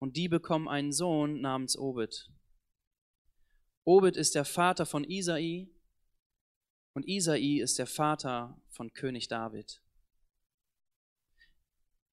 und 0.00 0.18
die 0.18 0.28
bekommen 0.28 0.68
einen 0.68 0.92
Sohn 0.92 1.40
namens 1.40 1.78
Obed. 1.78 2.30
Obed 3.84 4.18
ist 4.18 4.34
der 4.34 4.44
Vater 4.44 4.84
von 4.84 5.02
Isai 5.02 5.70
und 6.92 7.08
Isai 7.08 7.62
ist 7.62 7.78
der 7.78 7.86
Vater 7.86 8.60
von 8.68 8.92
König 8.92 9.28
David. 9.28 9.80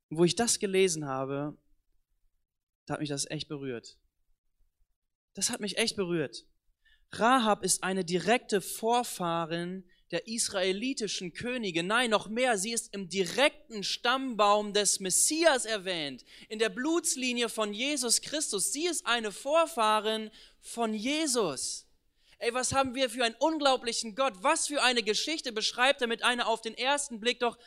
Und 0.07 0.19
wo 0.19 0.23
ich 0.23 0.35
das 0.35 0.59
gelesen 0.59 1.05
habe, 1.05 1.57
da 2.85 2.93
hat 2.93 3.01
mich 3.01 3.09
das 3.09 3.29
echt 3.29 3.49
berührt. 3.49 3.99
Das 5.33 5.49
hat 5.49 5.59
mich 5.59 5.77
echt 5.77 5.97
berührt. 5.97 6.45
Rahab 7.11 7.61
ist 7.61 7.83
eine 7.83 8.05
direkte 8.05 8.61
Vorfahrin 8.61 9.83
der 10.11 10.27
israelitischen 10.27 11.33
Könige. 11.33 11.83
Nein, 11.83 12.09
noch 12.09 12.27
mehr, 12.27 12.57
sie 12.57 12.71
ist 12.71 12.93
im 12.93 13.09
direkten 13.09 13.83
Stammbaum 13.83 14.73
des 14.73 14.99
Messias 14.99 15.65
erwähnt, 15.65 16.25
in 16.47 16.59
der 16.59 16.69
Blutslinie 16.69 17.49
von 17.49 17.73
Jesus 17.73 18.21
Christus. 18.21 18.73
Sie 18.73 18.87
ist 18.87 19.05
eine 19.05 19.31
Vorfahrin 19.31 20.31
von 20.61 20.93
Jesus. 20.93 21.85
Ey, 22.39 22.53
was 22.53 22.73
haben 22.73 22.95
wir 22.95 23.09
für 23.09 23.23
einen 23.23 23.35
unglaublichen 23.35 24.15
Gott? 24.15 24.33
Was 24.41 24.67
für 24.67 24.81
eine 24.81 25.03
Geschichte 25.03 25.51
beschreibt 25.51 26.01
er 26.01 26.07
mit 26.07 26.23
einer 26.23 26.47
auf 26.47 26.61
den 26.61 26.73
ersten 26.73 27.19
Blick 27.19 27.39
doch 27.39 27.59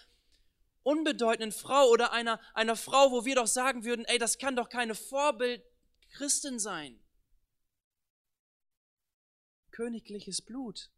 unbedeutenden 0.83 1.52
Frau 1.52 1.88
oder 1.88 2.12
einer, 2.12 2.40
einer 2.55 2.74
Frau, 2.74 3.12
wo 3.12 3.24
wir 3.24 3.37
doch 3.37 3.46
sagen 3.46 3.85
würden, 3.85 4.05
ey, 4.07 4.18
das 4.18 4.38
kann 4.38 4.57
doch 4.57 4.68
keine 4.68 4.94
Vorbild 4.94 5.62
Christin 6.11 6.59
sein. 6.59 6.98
Königliches 9.70 10.42
Blut 10.42 10.90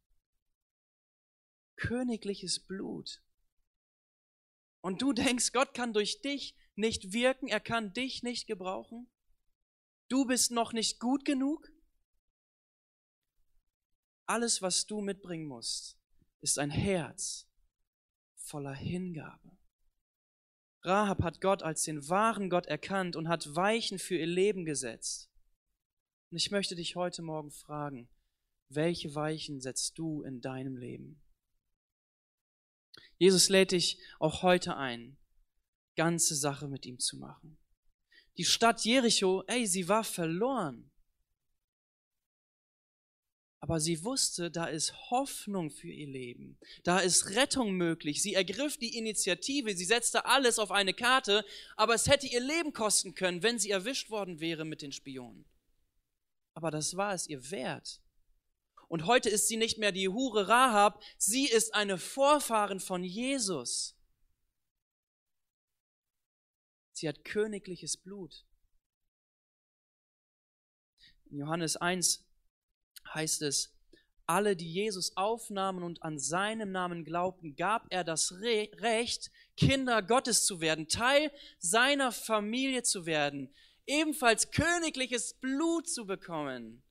königliches 1.76 2.60
Blut. 2.60 3.22
Und 4.80 5.00
du 5.02 5.12
denkst, 5.12 5.52
Gott 5.52 5.74
kann 5.74 5.92
durch 5.92 6.20
dich 6.20 6.56
nicht 6.74 7.12
wirken, 7.12 7.48
er 7.48 7.60
kann 7.60 7.92
dich 7.92 8.22
nicht 8.22 8.46
gebrauchen? 8.46 9.08
Du 10.08 10.26
bist 10.26 10.50
noch 10.50 10.72
nicht 10.72 11.00
gut 11.00 11.24
genug? 11.24 11.70
Alles, 14.26 14.62
was 14.62 14.86
du 14.86 15.00
mitbringen 15.00 15.46
musst, 15.46 15.98
ist 16.40 16.58
ein 16.58 16.70
Herz 16.70 17.46
voller 18.36 18.74
Hingabe. 18.74 19.56
Rahab 20.82 21.22
hat 21.22 21.40
Gott 21.40 21.62
als 21.62 21.82
den 21.82 22.08
wahren 22.10 22.50
Gott 22.50 22.66
erkannt 22.66 23.16
und 23.16 23.28
hat 23.28 23.54
Weichen 23.56 23.98
für 23.98 24.16
ihr 24.16 24.26
Leben 24.26 24.66
gesetzt. 24.66 25.30
Und 26.30 26.36
ich 26.36 26.50
möchte 26.50 26.74
dich 26.74 26.94
heute 26.94 27.22
Morgen 27.22 27.50
fragen, 27.50 28.08
welche 28.68 29.14
Weichen 29.14 29.60
setzt 29.60 29.98
du 29.98 30.22
in 30.22 30.42
deinem 30.42 30.76
Leben? 30.76 31.23
Jesus 33.18 33.48
lädt 33.48 33.72
dich 33.72 33.98
auch 34.18 34.42
heute 34.42 34.76
ein, 34.76 35.16
ganze 35.96 36.34
Sache 36.34 36.68
mit 36.68 36.86
ihm 36.86 36.98
zu 36.98 37.16
machen. 37.16 37.58
Die 38.36 38.44
Stadt 38.44 38.84
Jericho, 38.84 39.44
ey, 39.46 39.66
sie 39.66 39.88
war 39.88 40.04
verloren. 40.04 40.90
Aber 43.60 43.80
sie 43.80 44.04
wusste, 44.04 44.50
da 44.50 44.66
ist 44.66 44.92
Hoffnung 45.10 45.70
für 45.70 45.88
ihr 45.88 46.06
Leben. 46.06 46.58
Da 46.82 46.98
ist 46.98 47.30
Rettung 47.30 47.72
möglich. 47.72 48.20
Sie 48.20 48.34
ergriff 48.34 48.76
die 48.76 48.98
Initiative, 48.98 49.74
sie 49.74 49.86
setzte 49.86 50.26
alles 50.26 50.58
auf 50.58 50.70
eine 50.70 50.92
Karte, 50.92 51.46
aber 51.74 51.94
es 51.94 52.06
hätte 52.06 52.26
ihr 52.26 52.40
Leben 52.40 52.74
kosten 52.74 53.14
können, 53.14 53.42
wenn 53.42 53.58
sie 53.58 53.70
erwischt 53.70 54.10
worden 54.10 54.40
wäre 54.40 54.66
mit 54.66 54.82
den 54.82 54.92
Spionen. 54.92 55.46
Aber 56.52 56.70
das 56.70 56.96
war 56.98 57.14
es 57.14 57.26
ihr 57.26 57.50
wert. 57.50 58.02
Und 58.88 59.06
heute 59.06 59.28
ist 59.28 59.48
sie 59.48 59.56
nicht 59.56 59.78
mehr 59.78 59.92
die 59.92 60.08
Hure 60.08 60.48
Rahab, 60.48 61.02
sie 61.18 61.46
ist 61.46 61.74
eine 61.74 61.98
Vorfahrin 61.98 62.80
von 62.80 63.02
Jesus. 63.02 63.96
Sie 66.92 67.08
hat 67.08 67.24
königliches 67.24 67.96
Blut. 67.96 68.46
In 71.30 71.38
Johannes 71.38 71.76
1 71.76 72.24
heißt 73.12 73.42
es, 73.42 73.74
alle, 74.26 74.56
die 74.56 74.72
Jesus 74.72 75.16
aufnahmen 75.16 75.82
und 75.82 76.02
an 76.02 76.18
seinem 76.18 76.72
Namen 76.72 77.04
glaubten, 77.04 77.56
gab 77.56 77.86
er 77.90 78.04
das 78.04 78.32
Recht, 78.40 79.30
Kinder 79.56 80.02
Gottes 80.02 80.46
zu 80.46 80.60
werden, 80.60 80.88
Teil 80.88 81.30
seiner 81.58 82.10
Familie 82.10 82.82
zu 82.82 83.04
werden, 83.04 83.52
ebenfalls 83.86 84.50
königliches 84.50 85.34
Blut 85.34 85.88
zu 85.88 86.06
bekommen, 86.06 86.82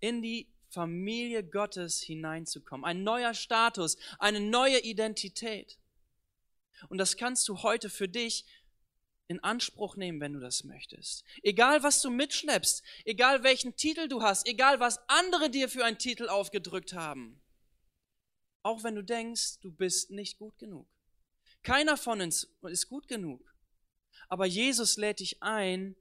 in 0.00 0.22
die 0.22 0.53
Familie 0.74 1.44
Gottes 1.44 2.02
hineinzukommen. 2.02 2.84
Ein 2.84 3.04
neuer 3.04 3.32
Status, 3.32 3.96
eine 4.18 4.40
neue 4.40 4.80
Identität. 4.80 5.78
Und 6.88 6.98
das 6.98 7.16
kannst 7.16 7.48
du 7.48 7.62
heute 7.62 7.88
für 7.88 8.08
dich 8.08 8.44
in 9.28 9.42
Anspruch 9.42 9.96
nehmen, 9.96 10.20
wenn 10.20 10.34
du 10.34 10.40
das 10.40 10.64
möchtest. 10.64 11.24
Egal, 11.42 11.82
was 11.82 12.02
du 12.02 12.10
mitschleppst, 12.10 12.82
egal 13.04 13.42
welchen 13.42 13.76
Titel 13.76 14.08
du 14.08 14.20
hast, 14.20 14.46
egal, 14.46 14.80
was 14.80 14.98
andere 15.08 15.48
dir 15.48 15.68
für 15.68 15.84
einen 15.84 15.98
Titel 15.98 16.28
aufgedrückt 16.28 16.92
haben. 16.92 17.40
Auch 18.62 18.82
wenn 18.82 18.96
du 18.96 19.02
denkst, 19.02 19.60
du 19.60 19.70
bist 19.70 20.10
nicht 20.10 20.38
gut 20.38 20.58
genug. 20.58 20.86
Keiner 21.62 21.96
von 21.96 22.20
uns 22.20 22.48
ist 22.62 22.88
gut 22.88 23.08
genug. 23.08 23.54
Aber 24.28 24.44
Jesus 24.44 24.96
lädt 24.96 25.20
dich 25.20 25.42
ein, 25.42 25.96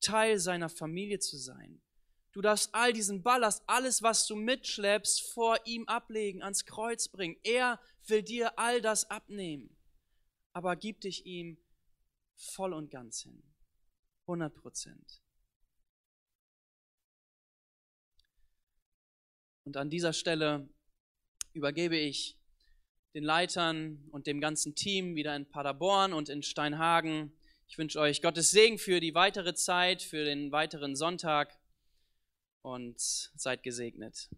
Teil 0.00 0.38
seiner 0.38 0.68
Familie 0.68 1.18
zu 1.18 1.36
sein. 1.36 1.80
Du 2.32 2.42
darfst 2.42 2.74
all 2.74 2.92
diesen 2.92 3.22
Ballast, 3.22 3.62
alles, 3.66 4.02
was 4.02 4.26
du 4.26 4.36
mitschleppst, 4.36 5.32
vor 5.32 5.58
ihm 5.64 5.88
ablegen, 5.88 6.42
ans 6.42 6.64
Kreuz 6.64 7.08
bringen. 7.08 7.36
Er 7.42 7.80
will 8.06 8.22
dir 8.22 8.58
all 8.58 8.80
das 8.80 9.10
abnehmen. 9.10 9.76
Aber 10.52 10.76
gib 10.76 11.00
dich 11.00 11.24
ihm 11.24 11.58
voll 12.36 12.72
und 12.72 12.90
ganz 12.90 13.22
hin. 13.22 13.42
100 14.26 14.54
Prozent. 14.54 15.22
Und 19.64 19.76
an 19.76 19.90
dieser 19.90 20.12
Stelle 20.12 20.68
übergebe 21.52 21.96
ich 21.96 22.38
den 23.14 23.24
Leitern 23.24 24.06
und 24.10 24.26
dem 24.26 24.40
ganzen 24.40 24.74
Team 24.74 25.14
wieder 25.14 25.34
in 25.34 25.48
Paderborn 25.48 26.12
und 26.12 26.28
in 26.28 26.42
Steinhagen. 26.42 27.32
Ich 27.68 27.78
wünsche 27.78 28.00
euch 28.00 28.22
Gottes 28.22 28.50
Segen 28.50 28.78
für 28.78 29.00
die 29.00 29.14
weitere 29.14 29.54
Zeit, 29.54 30.02
für 30.02 30.24
den 30.24 30.52
weiteren 30.52 30.94
Sonntag 30.94 31.58
und 32.68 33.00
seid 33.00 33.62
gesegnet. 33.62 34.28